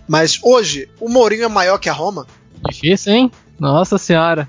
[0.09, 2.27] Mas hoje, o Mourinho é maior que a Roma?
[2.69, 3.31] Difícil, hein?
[3.59, 4.49] Nossa senhora.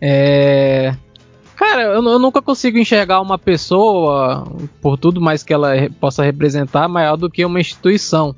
[0.00, 0.94] É.
[1.56, 4.46] Cara, eu, eu, nunca consigo enxergar uma pessoa,
[4.80, 8.34] por tudo mais que ela possa representar, maior do que uma instituição.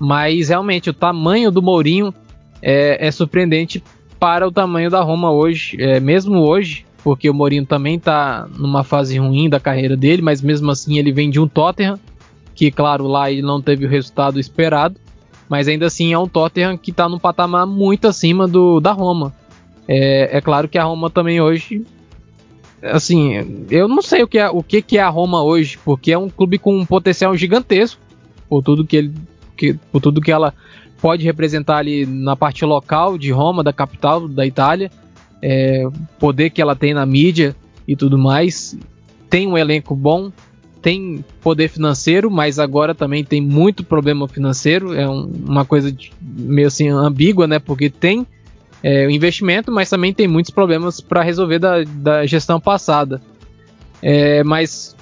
[0.00, 2.12] Mas realmente o tamanho do Mourinho
[2.60, 3.84] é, é surpreendente
[4.18, 8.84] para o tamanho da Roma hoje, é, mesmo hoje, porque o Mourinho também está numa
[8.84, 11.98] fase ruim da carreira dele, mas mesmo assim ele vem de um Tottenham,
[12.54, 14.96] que claro lá ele não teve o resultado esperado,
[15.48, 19.32] mas ainda assim é um Tottenham que está num patamar muito acima do da Roma.
[19.88, 21.84] É, é claro que a Roma também hoje
[22.82, 26.18] assim, eu não sei o que é o que, é a Roma hoje, porque é
[26.18, 28.00] um clube com um potencial gigantesco
[28.48, 29.14] por tudo que ele
[29.56, 30.54] que, por tudo que ela
[31.00, 34.90] pode representar ali na parte local de Roma, da capital da Itália,
[35.42, 35.86] é,
[36.18, 37.54] poder que ela tem na mídia
[37.86, 38.76] e tudo mais,
[39.28, 40.30] tem um elenco bom,
[40.80, 46.12] tem poder financeiro, mas agora também tem muito problema financeiro, é um, uma coisa de,
[46.20, 47.58] meio assim ambígua, né?
[47.58, 48.26] Porque tem
[48.82, 53.20] é, investimento, mas também tem muitos problemas para resolver da, da gestão passada.
[54.02, 54.96] É, mas,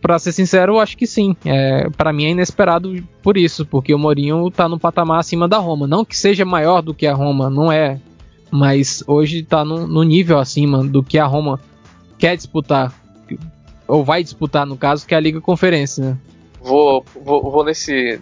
[0.00, 1.36] para ser sincero, eu acho que sim.
[1.44, 5.58] É, para mim é inesperado por isso, porque o Mourinho está no patamar acima da
[5.58, 5.86] Roma.
[5.86, 8.00] Não que seja maior do que a Roma, não é.
[8.56, 11.60] Mas hoje está no, no nível acima do que a Roma
[12.16, 12.94] quer disputar.
[13.88, 16.04] Ou vai disputar, no caso, que é a Liga Conferência.
[16.04, 16.18] Né?
[16.62, 18.20] Vou, vou, vou nesse,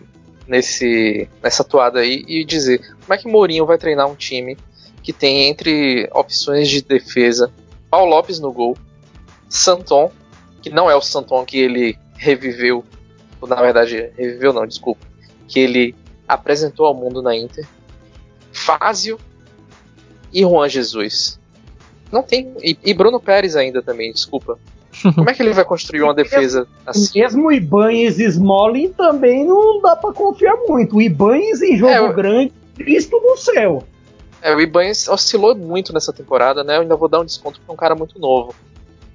[0.48, 4.56] nesse, nessa toada aí e dizer como é que Mourinho vai treinar um time
[5.02, 7.52] que tem entre opções de defesa
[7.90, 8.74] Paulo Lopes no gol,
[9.50, 10.10] Santon,
[10.62, 12.82] que não é o Santon que ele reviveu,
[13.38, 15.06] ou na verdade, reviveu não, desculpa,
[15.46, 15.94] que ele
[16.26, 17.68] apresentou ao mundo na Inter,
[18.50, 19.18] Fázio
[20.32, 21.38] e Juan Jesus.
[22.10, 22.52] Não tem.
[22.62, 24.58] E, e Bruno Pérez ainda também, desculpa.
[25.14, 27.20] Como é que ele vai construir uma defesa assim?
[27.20, 30.96] Mesmo o Ibanez e Smalling também não dá para confiar muito.
[30.96, 33.82] O Ibanez em jogo é, grande, Cristo no céu.
[34.42, 36.76] É, o Ibanez oscilou muito nessa temporada, né?
[36.76, 38.54] Eu ainda vou dar um desconto para um cara muito novo.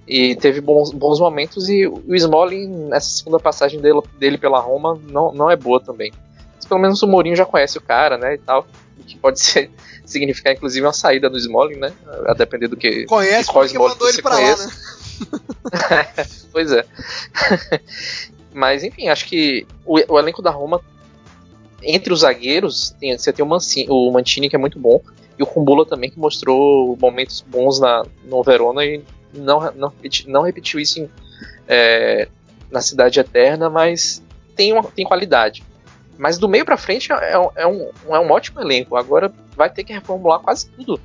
[0.08, 4.98] E teve bons, bons momentos e o Smalling, nessa segunda passagem dele, dele pela Roma,
[5.10, 6.14] não, não é boa também.
[6.56, 8.36] Mas pelo menos o Mourinho já conhece o cara, né?
[8.36, 8.66] E tal.
[9.08, 9.72] Que pode ser,
[10.06, 11.94] significar, inclusive, uma saída do Smalling, né?
[12.28, 13.06] A depender do que.
[13.06, 14.68] Conhece qual porque mandou ele pra conhece.
[14.68, 16.14] lá, né?
[16.52, 16.86] pois é.
[18.54, 20.82] Mas enfim, acho que o, o, elenco da Roma,
[21.84, 25.00] entre os zagueiros, tem, você tem o, Mancini, o Mantini, que é muito bom,
[25.38, 29.94] e o Kumbula também, que mostrou momentos bons na, no Verona e não, não,
[30.26, 31.10] não repetiu isso em,
[31.68, 32.28] é,
[32.72, 34.24] na Cidade Eterna, mas
[34.56, 35.64] tem, uma, tem qualidade.
[36.18, 38.96] Mas do meio para frente é, é, um, é um ótimo elenco.
[38.96, 41.00] Agora vai ter que reformular quase tudo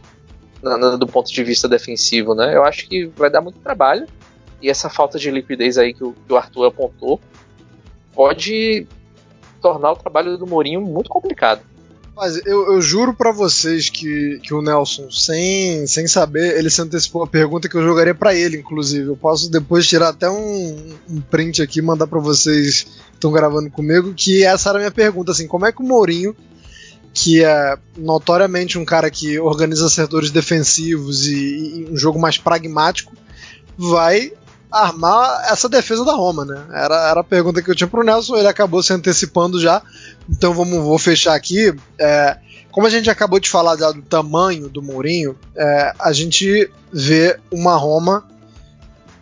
[0.98, 2.54] do ponto de vista defensivo, né?
[2.54, 4.06] Eu acho que vai dar muito trabalho
[4.60, 7.20] e essa falta de liquidez aí que o, que o Arthur apontou
[8.14, 8.86] pode
[9.60, 11.62] tornar o trabalho do Mourinho muito complicado.
[12.14, 16.82] Mas eu, eu juro para vocês que, que o Nelson, sem, sem saber, ele se
[16.82, 19.08] antecipou a pergunta que eu jogaria para ele, inclusive.
[19.08, 23.32] Eu posso depois tirar até um, um print aqui e mandar para vocês que estão
[23.32, 26.36] gravando comigo, que essa era a minha pergunta, assim, como é que o Mourinho
[27.14, 33.12] que é notoriamente um cara que organiza setores defensivos e, e, um jogo mais pragmático,
[33.76, 34.32] vai
[34.72, 36.64] armar essa defesa da Roma, né?
[36.72, 39.82] Era, era a pergunta que eu tinha pro Nelson, ele acabou se antecipando já,
[40.28, 41.74] então vamos, vou fechar aqui.
[41.98, 42.38] É,
[42.70, 47.38] como a gente acabou de falar já do tamanho do Mourinho, é, a gente vê
[47.50, 48.26] uma Roma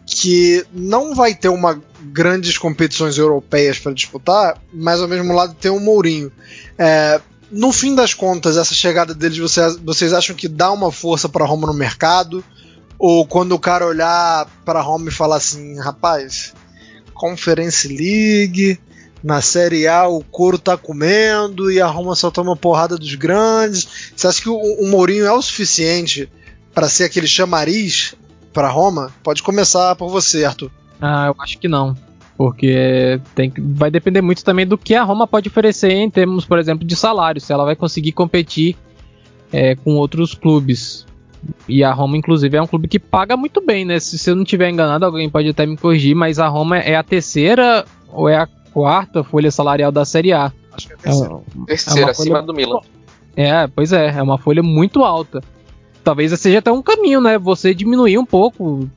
[0.07, 5.71] que não vai ter uma grandes competições europeias para disputar, mas ao mesmo lado tem
[5.71, 6.33] um Mourinho.
[6.79, 7.21] É,
[7.51, 11.45] no fim das contas, essa chegada deles, vocês, vocês acham que dá uma força para
[11.45, 12.45] Roma no mercado?
[13.01, 16.53] Ou quando o cara olhar para Roma e falar assim, rapaz,
[17.15, 18.79] Conference League,
[19.25, 24.13] na Série A o couro tá comendo e a Roma só toma porrada dos grandes.
[24.15, 26.31] Você acha que o, o Mourinho é o suficiente
[26.75, 28.15] para ser aquele chamariz
[28.53, 29.11] para Roma?
[29.23, 30.71] Pode começar por você, Arthur.
[31.01, 31.97] Ah, eu acho que não.
[32.37, 36.59] Porque tem, vai depender muito também do que a Roma pode oferecer em termos, por
[36.59, 38.77] exemplo, de salário, se ela vai conseguir competir
[39.51, 41.07] é, com outros clubes.
[41.69, 43.99] E a Roma, inclusive, é um clube que paga muito bem, né?
[43.99, 46.97] Se, se eu não estiver enganado, alguém pode até me corrigir, mas a Roma é
[46.97, 50.53] a terceira ou é a quarta folha salarial da Série A.
[50.73, 51.35] Acho que é a terceira.
[51.35, 52.47] É, terceira, é acima folha...
[52.47, 52.81] do Milan.
[53.37, 55.43] É, pois é, é uma folha muito alta.
[56.03, 57.39] Talvez seja até um caminho, né?
[57.39, 58.89] Você diminuir um pouco,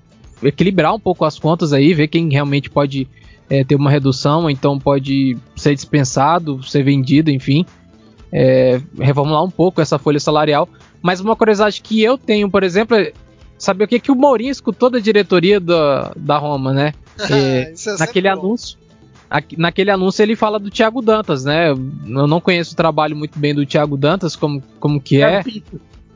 [0.41, 3.07] equilibrar um pouco as contas aí, ver quem realmente pode
[3.49, 7.65] é, ter uma redução, então pode ser dispensado, ser vendido, enfim.
[8.35, 10.67] É, reformular um pouco essa folha salarial.
[11.01, 13.13] Mas uma curiosidade que eu tenho, por exemplo, é
[13.57, 16.93] saber o que, que o Mourinho escutou da diretoria da, da Roma, né?
[17.29, 18.75] É, é naquele anúncio.
[19.29, 21.69] Aqui, naquele anúncio ele fala do Thiago Dantas, né?
[21.69, 25.43] Eu não conheço o trabalho muito bem do Thiago Dantas, como, como que é.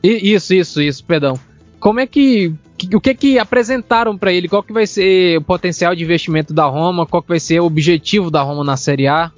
[0.02, 1.38] Isso, isso, isso, perdão.
[1.78, 4.48] Como é que que, o que que apresentaram para ele?
[4.48, 7.04] Qual que vai ser o potencial de investimento da Roma?
[7.04, 9.32] Qual que vai ser o objetivo da Roma na Série A?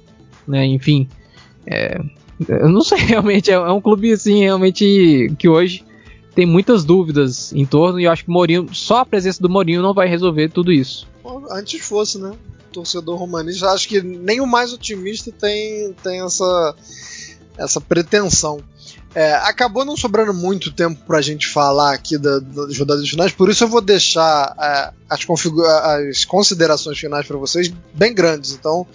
[0.47, 1.07] Né, enfim,
[1.65, 1.99] é,
[2.47, 3.51] eu não sei realmente.
[3.51, 5.83] É, é, um clube assim realmente que hoje
[6.33, 9.81] tem muitas dúvidas em torno e eu acho que Mourinho, só a presença do Mourinho
[9.81, 11.07] não vai resolver tudo isso.
[11.49, 12.31] Antes fosse, né?
[12.71, 16.75] Torcedor romanista, acho que nem o mais otimista tem, tem essa,
[17.57, 18.61] essa pretensão.
[19.13, 23.33] É, acabou não sobrando muito tempo para a gente falar aqui da, das rodadas finais,
[23.33, 25.19] por isso eu vou deixar é, as,
[26.09, 28.53] as, considerações finais para vocês bem grandes.
[28.53, 28.87] Então,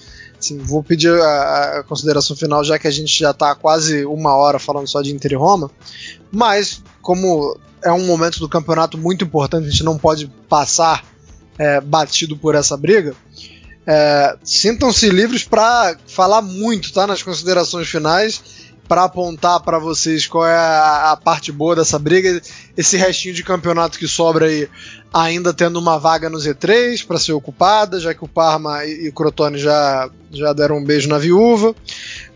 [0.55, 4.59] vou pedir a, a, consideração final, já que a gente já está quase uma hora
[4.59, 5.71] falando só de Inter e Roma.
[6.31, 11.05] Mas, como é um momento do campeonato muito importante, a gente não pode passar
[11.59, 13.15] é, batido por essa briga.
[13.87, 17.07] É, sintam-se livres para falar muito, tá?
[17.07, 18.43] Nas considerações finais
[18.87, 22.41] para apontar para vocês qual é a, a, parte boa dessa briga,
[22.77, 24.69] esse restinho de campeonato que sobra aí,
[25.13, 29.09] ainda tendo uma vaga no Z3 para ser ocupada, já que o Parma e, e
[29.09, 31.75] o Crotone já, já deram um beijo na viúva.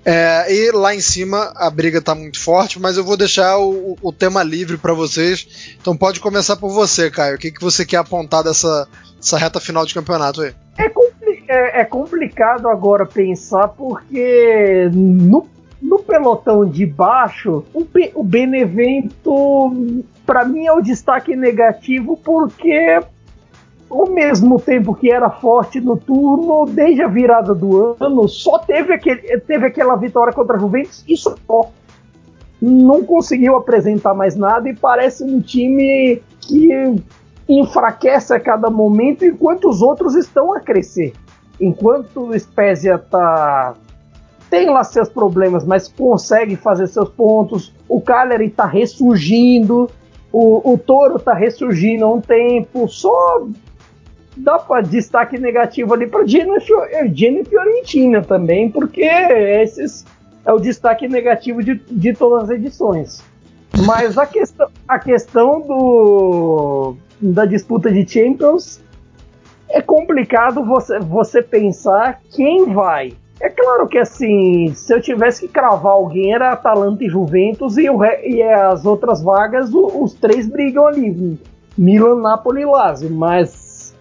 [0.05, 3.99] É, e lá em cima a briga está muito forte, mas eu vou deixar o,
[4.01, 5.77] o tema livre para vocês.
[5.81, 7.37] Então pode começar por você, Caio.
[7.37, 10.55] O que, que você quer apontar dessa, dessa reta final de campeonato aí?
[10.79, 15.47] É, compli é, é complicado agora pensar porque no
[15.81, 19.95] no pelotão de baixo, o, o Benevento,
[20.27, 23.01] para mim, é o destaque negativo porque
[23.91, 28.95] ao mesmo tempo que era forte no turno, desde a virada do ano, só teve,
[28.95, 31.35] aquele, teve aquela vitória contra a Juventus e só.
[32.63, 36.71] Não conseguiu apresentar mais nada e parece um time que
[37.49, 41.15] enfraquece a cada momento enquanto os outros estão a crescer.
[41.59, 43.75] Enquanto o Spezia tá
[44.51, 47.73] tem lá seus problemas, mas consegue fazer seus pontos.
[47.89, 49.89] O Cagliari está ressurgindo,
[50.33, 52.89] o, o Toro está ressurgindo há um tempo.
[52.89, 53.47] Só
[54.37, 60.05] dá para destaque negativo ali para Gino e Fiorentina também, porque esses
[60.45, 63.23] é o destaque negativo de, de todas as edições.
[63.87, 68.83] Mas a questão, a questão do, da disputa de Champions
[69.69, 73.13] é complicado você, você pensar quem vai.
[73.41, 77.89] É claro que assim, se eu tivesse que cravar alguém, era Atalanta e Juventus, e,
[77.89, 81.39] o, e as outras vagas, o, os três brigam ali.
[81.77, 83.95] Milan, Napoli e Lazio, mas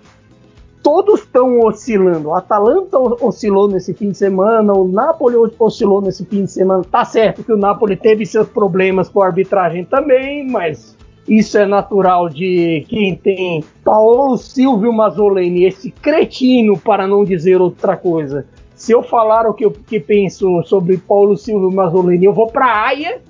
[0.84, 2.30] todos estão oscilando.
[2.30, 6.84] O Atalanta oscilou nesse fim de semana, o Napoli oscilou nesse fim de semana.
[6.84, 11.66] Tá certo que o Napoli teve seus problemas com a arbitragem também, mas isso é
[11.66, 18.46] natural de quem tem Paulo Silvio Mazzoleni, esse cretino, para não dizer outra coisa.
[18.80, 22.66] Se eu falar o que eu que penso sobre Paulo Silvio Mazzoleni, eu vou para
[22.66, 23.22] Haia.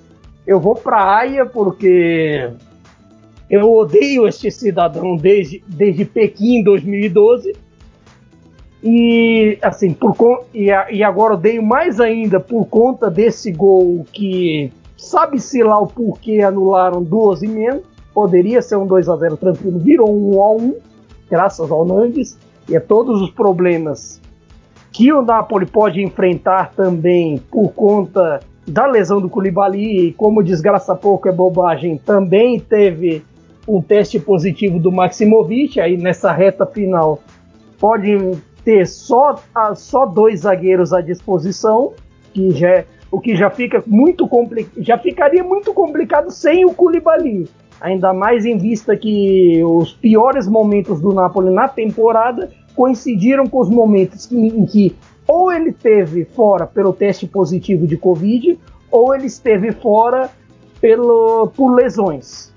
[0.46, 2.48] Eu vou para Haia porque
[3.50, 7.52] eu odeio este cidadão desde, desde Pequim 2012.
[8.80, 14.72] E assim, por, e, a, e agora odeio mais ainda por conta desse gol que
[14.96, 17.82] sabe-se lá o porquê anularam duas e menos.
[18.14, 20.74] Poderia ser um 2 a 0 tranquilo, virou um 1 a 1
[21.28, 22.38] graças ao Nandes.
[22.68, 24.19] E é todos os problemas
[24.92, 30.94] que o Napoli pode enfrentar também por conta da lesão do Koulibaly, e como desgraça
[30.94, 33.22] pouco é bobagem, também teve
[33.66, 37.20] um teste positivo do Maximovic, aí nessa reta final
[37.78, 39.40] pode ter só,
[39.74, 41.92] só dois zagueiros à disposição,
[42.32, 44.28] que já, é, o que já fica muito
[44.78, 47.48] já ficaria muito complicado sem o Koulibaly.
[47.80, 52.50] Ainda mais em vista que os piores momentos do Napoli na temporada
[52.80, 54.96] coincidiram com os momentos em que
[55.28, 58.58] ou ele esteve fora pelo teste positivo de Covid,
[58.90, 60.30] ou ele esteve fora
[60.80, 62.50] pelo, por lesões.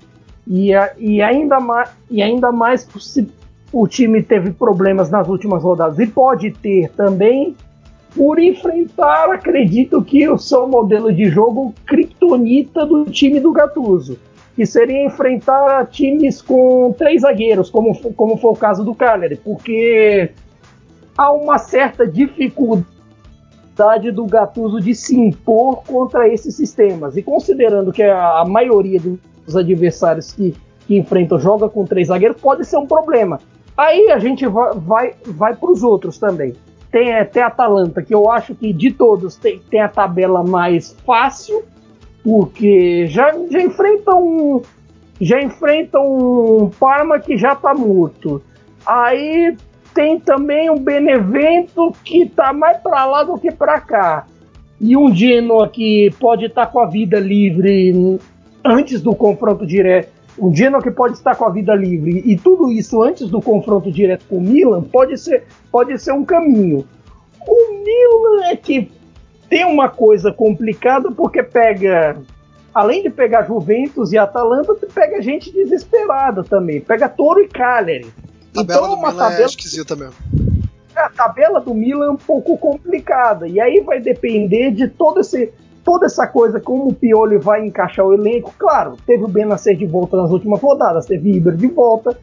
[0.48, 3.28] E, e, ainda, mais, e ainda mais se
[3.70, 7.54] o time teve problemas nas últimas rodadas e pode ter também
[8.16, 14.18] por enfrentar, acredito que o seu modelo de jogo kryptonita do time do Gattuso,
[14.54, 20.30] que seria enfrentar times com três zagueiros, como, como foi o caso do Cagliari, porque
[21.16, 22.84] há uma certa dificuldade
[24.12, 27.16] do Gattuso de se impor contra esses sistemas.
[27.16, 30.54] E considerando que a, a maioria do, os adversários que,
[30.86, 33.40] que enfrentam joga com três zagueiros, pode ser um problema.
[33.76, 36.54] Aí a gente vai, vai, vai para os outros também.
[36.90, 40.96] Tem até a Atalanta, que eu acho que de todos tem, tem a tabela mais
[41.04, 41.64] fácil,
[42.24, 44.62] porque já, já enfrenta um.
[45.20, 48.42] Já enfrenta um Parma que já está morto.
[48.84, 49.56] Aí
[49.94, 54.26] tem também um Benevento que está mais para lá do que para cá.
[54.80, 58.18] E um Genoa que pode estar tá com a vida livre
[58.64, 62.72] antes do confronto direto, o Genoa que pode estar com a vida livre e tudo
[62.72, 66.84] isso antes do confronto direto com o Milan pode ser, pode ser um caminho.
[67.46, 68.90] O Milan é que
[69.54, 72.16] tem uma coisa complicada porque pega,
[72.74, 78.12] além de pegar Juventus e Atalanta, pega gente desesperada também, pega Toro e Cagliari.
[78.50, 79.42] A tabela então, do uma Milan é tabela...
[79.42, 80.14] é esquisita mesmo.
[80.96, 85.52] A tabela do Milan é um pouco complicada e aí vai depender de todo esse
[85.84, 89.86] toda essa coisa, como o Pioli vai encaixar o elenco, claro, teve o Benacer de
[89.86, 92.18] volta nas últimas rodadas, teve Iber de volta,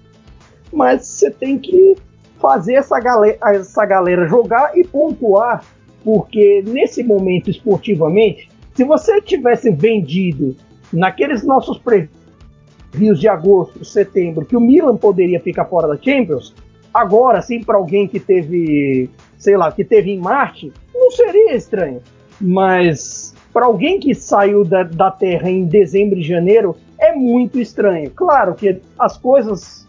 [0.74, 1.96] mas você tem que
[2.42, 5.64] fazer essa galera, essa galera jogar e pontuar,
[6.04, 10.56] porque nesse momento esportivamente, se você tivesse vendido
[10.92, 16.54] naqueles nossos previews de agosto, setembro, que o Milan poderia ficar fora da Champions,
[16.94, 22.02] agora sim para alguém que teve, sei lá, que teve em Marte, não seria estranho.
[22.40, 28.10] Mas para alguém que saiu da, da Terra em dezembro e janeiro, é muito estranho.
[28.12, 29.86] Claro que as coisas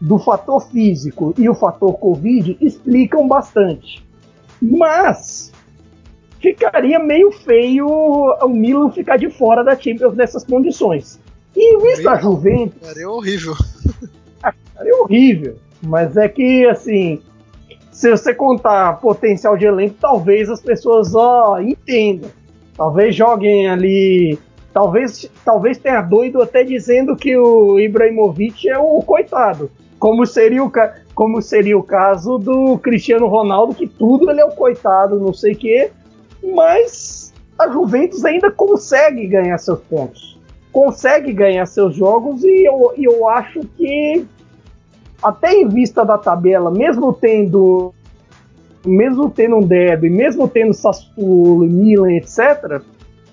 [0.00, 4.04] do fator físico e o fator Covid explicam bastante.
[4.60, 5.52] Mas
[6.40, 11.18] ficaria meio feio o Milan ficar de fora da Champions nessas condições.
[11.54, 12.86] E em vista da Juventus.
[12.86, 13.54] Seria horrível.
[14.76, 15.56] Seria horrível.
[15.82, 17.20] Mas é que, assim,
[17.90, 22.30] se você contar potencial de elenco, talvez as pessoas ó, entendam.
[22.76, 24.38] Talvez joguem ali.
[24.72, 29.70] Talvez, talvez tenha doido até dizendo que o Ibrahimovic é o coitado.
[29.98, 30.70] Como seria o,
[31.14, 35.54] como seria o caso do Cristiano Ronaldo, que tudo ele é o coitado, não sei
[35.54, 35.90] o quê.
[36.54, 40.38] Mas a Juventus ainda consegue ganhar seus pontos.
[40.72, 44.26] Consegue ganhar seus jogos e eu, eu acho que
[45.22, 47.94] até em vista da tabela, mesmo tendo
[48.84, 52.80] mesmo tendo um derby, mesmo tendo Sassuolo, Milan, etc,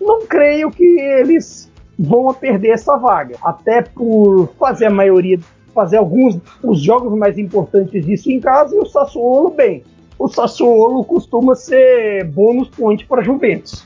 [0.01, 3.35] não creio que eles vão perder essa vaga.
[3.43, 5.39] Até por fazer a maioria,
[5.73, 9.83] fazer alguns os jogos mais importantes disso em casa e o Sassuolo bem.
[10.17, 13.83] O Sassuolo costuma ser bônus point para Juventus.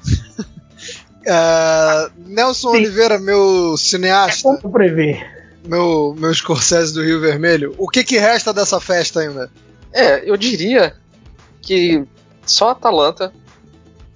[1.21, 2.77] Uh, Nelson Sim.
[2.77, 4.49] Oliveira, meu cineasta.
[4.49, 5.37] É como prever.
[5.65, 7.75] Meu, meu Scorsese do Rio Vermelho.
[7.77, 9.51] O que, que resta dessa festa ainda?
[9.91, 10.95] É, eu diria
[11.61, 12.05] que
[12.45, 13.33] só a Atalanta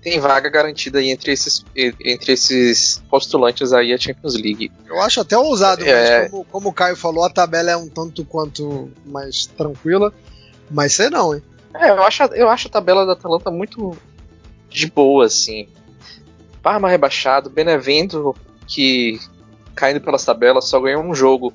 [0.01, 4.71] tem vaga garantida entre esses, entre esses postulantes aí a Champions League.
[4.87, 6.21] Eu acho até ousado, é...
[6.21, 10.11] mas como, como o Caio falou, a tabela é um tanto quanto mais tranquila.
[10.69, 11.43] Mas sei não, hein?
[11.73, 13.95] É, eu acho, eu acho a tabela da Atalanta muito
[14.69, 15.67] de boa, assim.
[16.61, 18.35] Parma rebaixado, Benevento,
[18.67, 19.19] que
[19.75, 21.53] caindo pelas tabelas, só ganhou um jogo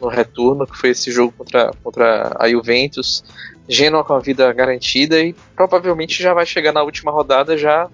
[0.00, 3.22] no retorno, que foi esse jogo contra, contra a Juventus.
[3.68, 7.88] Genoa com a vida garantida e provavelmente já vai chegar na última rodada já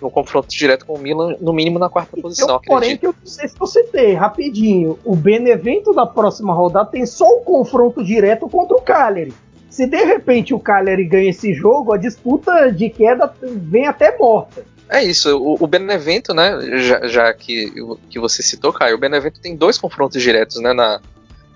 [0.00, 2.60] no confronto direto com o Milan, no mínimo na quarta e posição.
[2.64, 7.04] Porém, que eu não sei se você tem, rapidinho, o Benevento da próxima rodada tem
[7.04, 9.34] só o confronto direto contra o Cagliari.
[9.70, 14.64] Se de repente o Cagliari ganha esse jogo, a disputa de queda vem até morta.
[14.88, 17.72] É isso, o, Benevento, né, já, já, que,
[18.10, 21.00] que você citou, Caio, o Benevento tem dois confrontos diretos, né, na,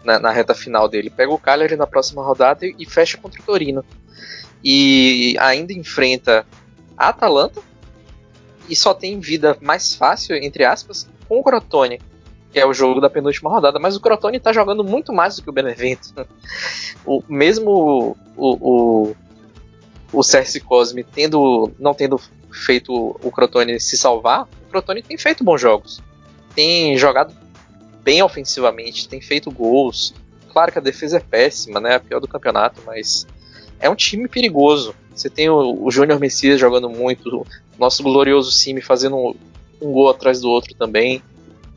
[0.04, 1.10] na, na, reta final dele.
[1.10, 3.84] Pega o Cagliari na próxima rodada e, e, fecha contra o Torino.
[4.62, 6.46] E ainda enfrenta
[6.96, 7.60] a Atalanta
[8.68, 12.00] e só tem vida mais fácil, entre aspas, com o Crotone,
[12.54, 13.80] que é o jogo da penúltima rodada.
[13.80, 16.14] Mas o Crotone está jogando muito mais do que o Benevento.
[17.04, 19.16] o, mesmo o, o,
[20.12, 22.16] o Cerci Cosme tendo, não tendo
[22.52, 26.00] feito o Crotone se salvar, o Crotone tem feito bons jogos.
[26.54, 27.34] Tem jogado
[28.04, 30.14] bem ofensivamente, tem feito gols.
[30.52, 31.96] Claro que a defesa é péssima, né?
[31.96, 33.26] A pior do campeonato, mas
[33.80, 34.94] é um time perigoso.
[35.12, 37.46] Você tem o, o Júnior Messias jogando muito, o
[37.80, 39.34] nosso glorioso Cime fazendo um,
[39.82, 41.20] um, gol atrás do outro também.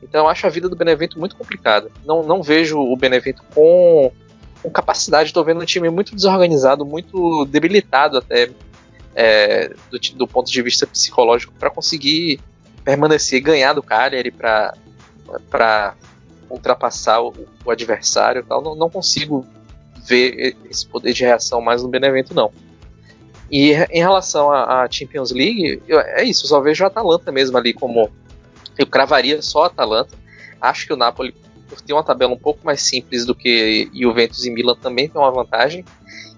[0.01, 1.89] Então eu acho a vida do Benevento muito complicada.
[2.05, 4.11] Não, não vejo o Benevento com,
[4.61, 5.29] com capacidade.
[5.29, 8.49] Estou vendo um time muito desorganizado, muito debilitado até
[9.15, 12.39] é, do, do, ponto de vista psicológico para conseguir
[12.83, 15.95] permanecer, ganhar do Cagliari para
[16.49, 17.33] ultrapassar o,
[17.65, 18.61] o adversário tal.
[18.61, 19.45] Não, não, consigo
[20.07, 22.51] ver esse poder de reação mais no Benevento, não.
[23.51, 27.57] E em relação à Champions League, eu, é isso, eu só vejo a Atalanta mesmo
[27.57, 28.09] ali como.
[28.78, 30.15] Eu cravaria só a Atalanta.
[30.61, 31.36] Acho que o Napoli,
[31.67, 35.19] por ter uma tabela um pouco mais simples do que Juventus e Milan, também tem
[35.19, 35.84] uma vantagem.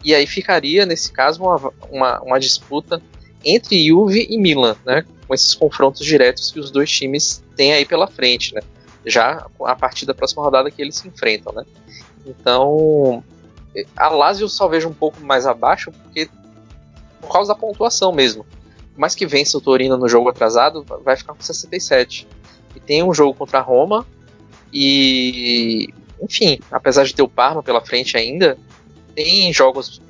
[0.03, 3.01] E aí ficaria, nesse caso, uma, uma, uma disputa
[3.43, 5.03] entre Juve e Milan, né?
[5.27, 8.61] Com esses confrontos diretos que os dois times têm aí pela frente, né?
[9.05, 11.65] já a partir da próxima rodada que eles se enfrentam, né?
[12.25, 13.23] Então,
[13.95, 16.29] a Lazio eu só vejo um pouco mais abaixo porque
[17.21, 18.45] por causa da pontuação mesmo.
[18.99, 22.27] Mais que vença o Torino no jogo atrasado, vai ficar com 67.
[22.75, 24.05] E tem um jogo contra a Roma
[24.73, 25.87] e
[26.21, 28.57] enfim, apesar de ter o Parma pela frente ainda,
[29.15, 30.01] tem jogos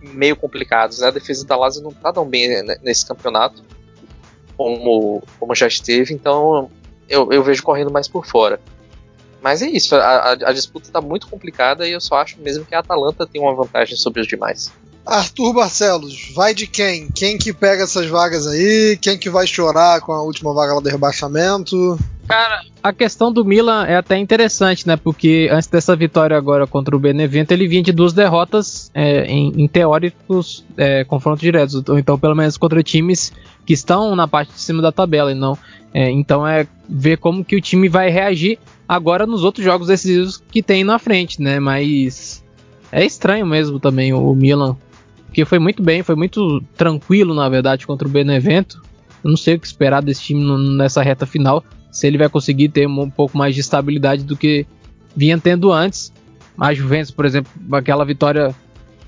[0.00, 1.06] meio complicados, né?
[1.06, 3.62] A defesa da Lazio não tá tão bem nesse campeonato
[4.56, 6.68] como, como já esteve, então
[7.08, 8.60] eu, eu vejo correndo mais por fora.
[9.40, 12.64] Mas é isso, a, a, a disputa está muito complicada e eu só acho mesmo
[12.64, 14.72] que a Atalanta tem uma vantagem sobre os demais.
[15.06, 17.08] Arthur Barcelos, vai de quem?
[17.14, 18.98] Quem que pega essas vagas aí?
[19.00, 21.98] Quem que vai chorar com a última vaga lá do rebaixamento?
[22.26, 24.96] Cara, a questão do Milan é até interessante, né?
[24.96, 29.52] Porque antes dessa vitória agora contra o Benevento, ele vinha de duas derrotas é, em,
[29.56, 33.32] em, teóricos é, confrontos diretos, ou então pelo menos contra times
[33.64, 35.56] que estão na parte de cima da tabela e não
[35.96, 40.42] é, então é ver como que o time vai reagir agora nos outros jogos decisivos
[40.50, 41.58] que tem na frente, né?
[41.58, 42.44] Mas
[42.92, 44.76] é estranho mesmo também o Milan,
[45.36, 48.80] porque foi muito bem, foi muito tranquilo na verdade contra o Benevento.
[49.22, 50.42] Eu não sei o que esperar desse time
[50.78, 51.62] nessa reta final,
[51.92, 54.66] se ele vai conseguir ter um pouco mais de estabilidade do que
[55.14, 56.10] vinha tendo antes.
[56.58, 58.54] A Juventus, por exemplo, aquela vitória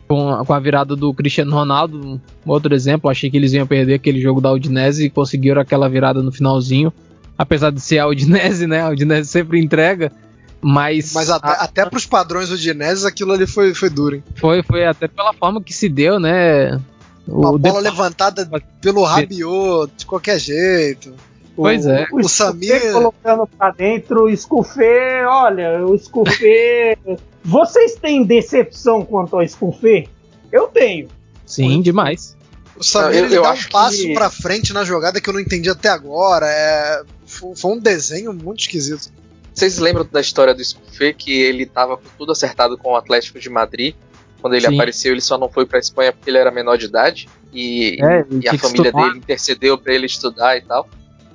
[0.07, 3.95] com a, com a virada do Cristiano Ronaldo, outro exemplo, achei que eles iam perder
[3.95, 6.93] aquele jogo da Udinese e conseguiram aquela virada no finalzinho.
[7.39, 8.83] Apesar de ser a Udinese, né?
[8.83, 10.13] A Udinese sempre entrega.
[10.61, 14.25] Mas, mas até, a, até para os padrões Udinese aquilo ali foi, foi duro, hein?
[14.37, 16.81] Foi, foi até pela forma que se deu, né?
[17.27, 18.49] Uma o bola levantada
[18.81, 21.13] pelo Rabiot, de qualquer jeito.
[21.55, 22.07] Pois o, é.
[22.11, 26.97] O, o Samir colocando pra dentro, o Scufê, olha, o Scufê.
[27.45, 30.09] Vocês têm decepção quanto ao Scufê?
[30.51, 31.09] Eu tenho.
[31.47, 31.85] Sim, Muito.
[31.85, 32.37] demais.
[32.77, 34.15] O Samir eu, eu dá um passo que...
[34.15, 36.47] pra frente na jogada que eu não entendi até agora.
[36.47, 37.03] É...
[37.27, 39.11] Foi um desenho muito esquisito.
[39.59, 43.41] Vocês lembram da história do Scufê que ele tava com tudo acertado com o Atlético
[43.41, 43.93] de Madrid?
[44.41, 44.75] Quando ele Sim.
[44.75, 47.29] apareceu, ele só não foi pra Espanha porque ele era menor de idade.
[47.53, 50.89] E, é, e a família dele intercedeu para ele estudar e tal.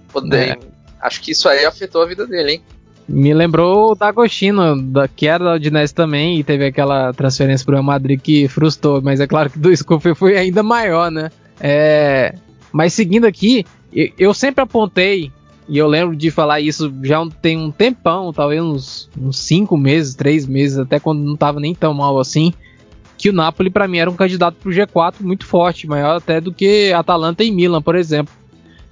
[0.09, 0.57] Poder, é.
[1.01, 2.61] Acho que isso aí afetou a vida dele, hein?
[3.09, 7.73] Me lembrou o D'Agostino, da, que era da Udinese também, e teve aquela transferência pro
[7.73, 11.29] Real Madrid que frustrou, mas é claro que do Scofield foi ainda maior, né?
[11.59, 12.33] É,
[12.71, 13.65] mas seguindo aqui,
[14.17, 15.29] eu sempre apontei,
[15.67, 20.15] e eu lembro de falar isso já tem um tempão, talvez uns, uns cinco meses,
[20.15, 22.53] três meses, até quando não tava nem tão mal assim,
[23.17, 26.53] que o Napoli para mim era um candidato pro G4 muito forte, maior até do
[26.53, 28.33] que Atalanta e Milan, por exemplo.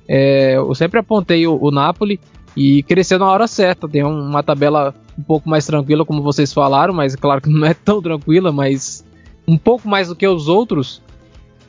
[0.08, 2.20] É, eu sempre apontei o, o, Napoli
[2.56, 3.88] e cresceu na hora certa.
[3.88, 7.74] Tem uma tabela um pouco mais tranquila, como vocês falaram, mas claro que não é
[7.74, 9.06] tão tranquila, mas
[9.48, 11.02] um pouco mais do que os outros.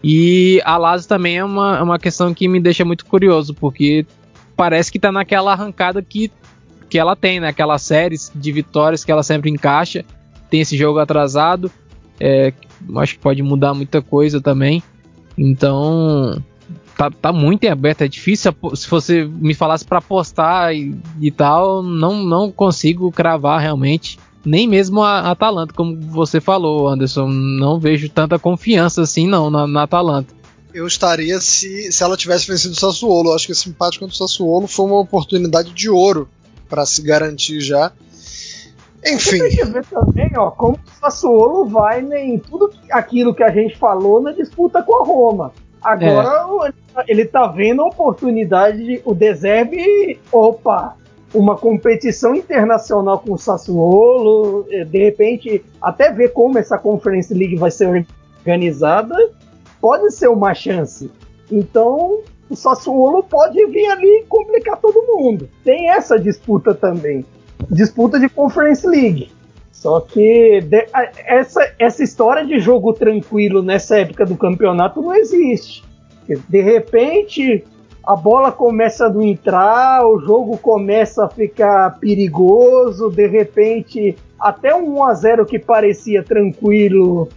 [0.03, 4.05] E a Lazio também é uma, é uma questão que me deixa muito curioso, porque
[4.62, 6.30] parece que tá naquela arrancada que,
[6.88, 7.52] que ela tem, né?
[7.80, 10.04] Séries de vitórias que ela sempre encaixa.
[10.48, 11.68] Tem esse jogo atrasado.
[12.20, 12.52] É,
[12.98, 14.80] acho que pode mudar muita coisa também.
[15.36, 16.40] Então,
[16.96, 18.54] tá, tá muito em aberto, é difícil.
[18.76, 24.16] Se você me falasse para apostar e, e, tal, não, não consigo cravar realmente.
[24.44, 27.26] Nem mesmo a, a Atalanta, como você falou, Anderson.
[27.26, 30.32] Não vejo tanta confiança assim, não, na, na Atalanta.
[30.74, 33.30] Eu estaria se, se ela tivesse vencido o Sassuolo.
[33.30, 36.28] Eu acho que esse empate contra o Sassuolo foi uma oportunidade de ouro
[36.68, 37.92] para se garantir já.
[39.04, 39.38] Enfim.
[39.38, 43.50] Você tem que ver também, ó, como o Sassuolo vai em tudo aquilo que a
[43.50, 45.52] gente falou na disputa com a Roma.
[45.82, 47.04] Agora é.
[47.08, 50.96] ele tá vendo a oportunidade de o Deserve, opa,
[51.34, 57.56] uma competição internacional com o Sassuolo, eh, de repente até ver como essa Conference League
[57.56, 58.06] vai ser
[58.38, 59.16] organizada,
[59.82, 61.10] pode ser uma chance.
[61.50, 65.48] Então, o Sassuolo pode vir ali e complicar todo mundo.
[65.64, 67.26] Tem essa disputa também.
[67.68, 69.32] Disputa de Conference League.
[69.72, 70.60] Só que
[71.26, 75.82] essa, essa história de jogo tranquilo nessa época do campeonato não existe.
[76.48, 77.64] De repente
[78.04, 84.74] a bola começa a não entrar, o jogo começa a ficar perigoso, de repente até
[84.74, 87.28] um 1 a 0 que parecia tranquilo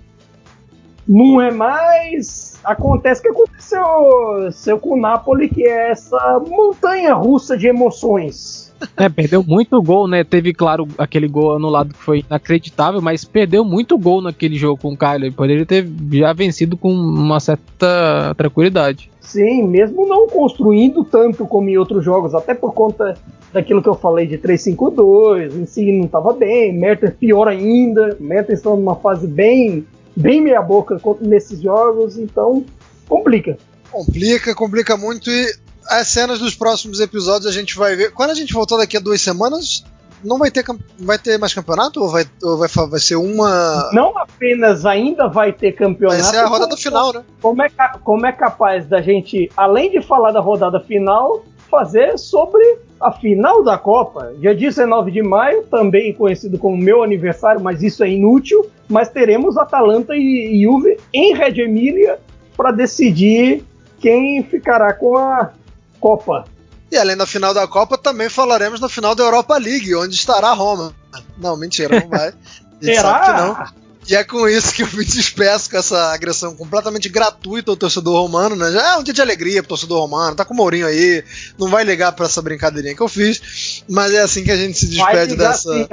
[1.08, 2.60] não é mais.
[2.64, 8.66] Acontece o que aconteceu seu com o Napoli, que é essa montanha russa de emoções.
[8.98, 10.24] É, perdeu muito gol, né?
[10.24, 14.94] Teve, claro, aquele gol anulado que foi inacreditável, mas perdeu muito gol naquele jogo com
[14.94, 15.32] o Kyler.
[15.34, 19.10] Poderia ter já vencido com uma certa tranquilidade.
[19.22, 23.18] Sim, mesmo não construindo tanto como em outros jogos, até por conta
[23.52, 28.60] daquilo que eu falei de 3-5-2, em si não estava bem, Mertens pior ainda, Mertens
[28.60, 29.86] está numa fase bem,
[30.16, 32.66] bem meia boca nesses jogos, então
[33.08, 33.58] complica.
[33.92, 35.54] Complica, complica muito e
[35.88, 38.12] as cenas dos próximos episódios a gente vai ver.
[38.12, 39.84] Quando a gente voltar daqui a duas semanas,
[40.24, 40.66] não vai ter,
[41.00, 42.02] vai ter mais campeonato?
[42.02, 43.90] Ou, vai, ou vai, vai ser uma.
[43.94, 46.22] Não apenas ainda vai ter campeonato.
[46.22, 47.24] Vai ser a rodada final, né?
[47.42, 47.70] Como é,
[48.04, 53.64] como é capaz da gente, além de falar da rodada final, fazer sobre a final
[53.64, 54.34] da Copa?
[54.40, 58.70] Dia 19 de maio, também conhecido como meu aniversário, mas isso é inútil.
[58.88, 62.20] Mas teremos Atalanta e Juve em Red Emília
[62.56, 63.64] para decidir
[64.00, 65.52] quem ficará com a
[66.00, 66.46] Copa.
[66.92, 70.54] E além da final da Copa, também falaremos na final da Europa League, onde estará
[70.54, 70.94] Roma.
[71.38, 72.34] Não, mentira, não vai.
[72.82, 73.74] Será?
[74.08, 78.22] E é com isso que eu me despeço com essa agressão completamente gratuita ao torcedor
[78.22, 78.72] romano, né?
[78.72, 81.24] Já é um dia de alegria pro torcedor romano, tá com o Mourinho aí,
[81.58, 84.78] não vai ligar pra essa brincadeirinha que eu fiz, mas é assim que a gente
[84.78, 85.74] se despede dessa.
[85.74, 85.88] Sim,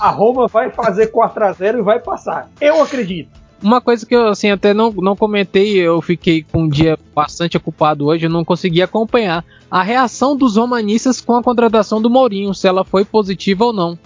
[0.00, 2.50] a Roma vai fazer 4x0 e vai passar.
[2.60, 3.30] Eu acredito.
[3.62, 7.56] Uma coisa que eu assim até não, não comentei, eu fiquei com um dia bastante
[7.56, 12.52] ocupado hoje, eu não consegui acompanhar a reação dos romanistas com a contratação do Mourinho,
[12.52, 13.98] se ela foi positiva ou não.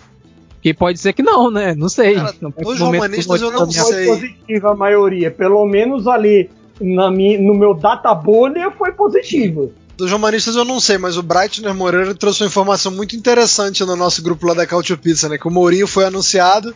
[0.62, 1.74] Que pode ser que não, né?
[1.74, 2.14] Não sei.
[2.14, 2.34] Cara,
[2.64, 4.06] os romanistas eu não sei.
[4.06, 6.50] Foi positiva a maioria, pelo menos ali
[6.80, 9.68] na minha, no meu data bolha foi positiva.
[9.96, 13.94] Dos romanistas eu não sei, mas o Breitner Moreira trouxe uma informação muito interessante no
[13.94, 15.36] nosso grupo lá da Cautio Pizza, né?
[15.36, 16.74] Que o Mourinho foi anunciado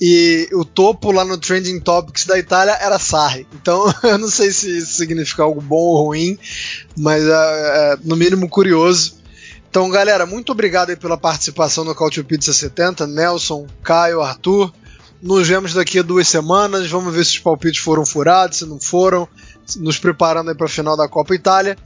[0.00, 3.46] e o topo lá no Trending Topics da Itália era Sarri.
[3.54, 6.36] Então eu não sei se isso significa algo bom ou ruim,
[6.98, 9.14] mas é, é no mínimo curioso.
[9.76, 13.06] Então, galera, muito obrigado aí pela participação no Cautio Pizza 70.
[13.06, 14.72] Nelson, Caio, Arthur.
[15.20, 16.90] Nos vemos daqui a duas semanas.
[16.90, 19.28] Vamos ver se os palpites foram furados, se não foram.
[19.76, 21.76] nos preparando para a final da Copa Itália.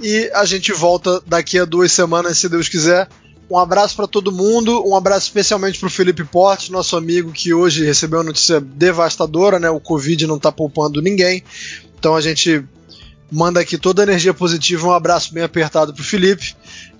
[0.00, 3.10] E a gente volta daqui a duas semanas, se Deus quiser.
[3.50, 7.52] Um abraço para todo mundo, um abraço especialmente para o Felipe Portes, nosso amigo que
[7.52, 9.68] hoje recebeu uma notícia devastadora, né?
[9.68, 11.44] O Covid não está poupando ninguém.
[11.98, 12.64] Então a gente
[13.30, 16.56] manda aqui toda a energia positiva, um abraço bem apertado para o Felipe.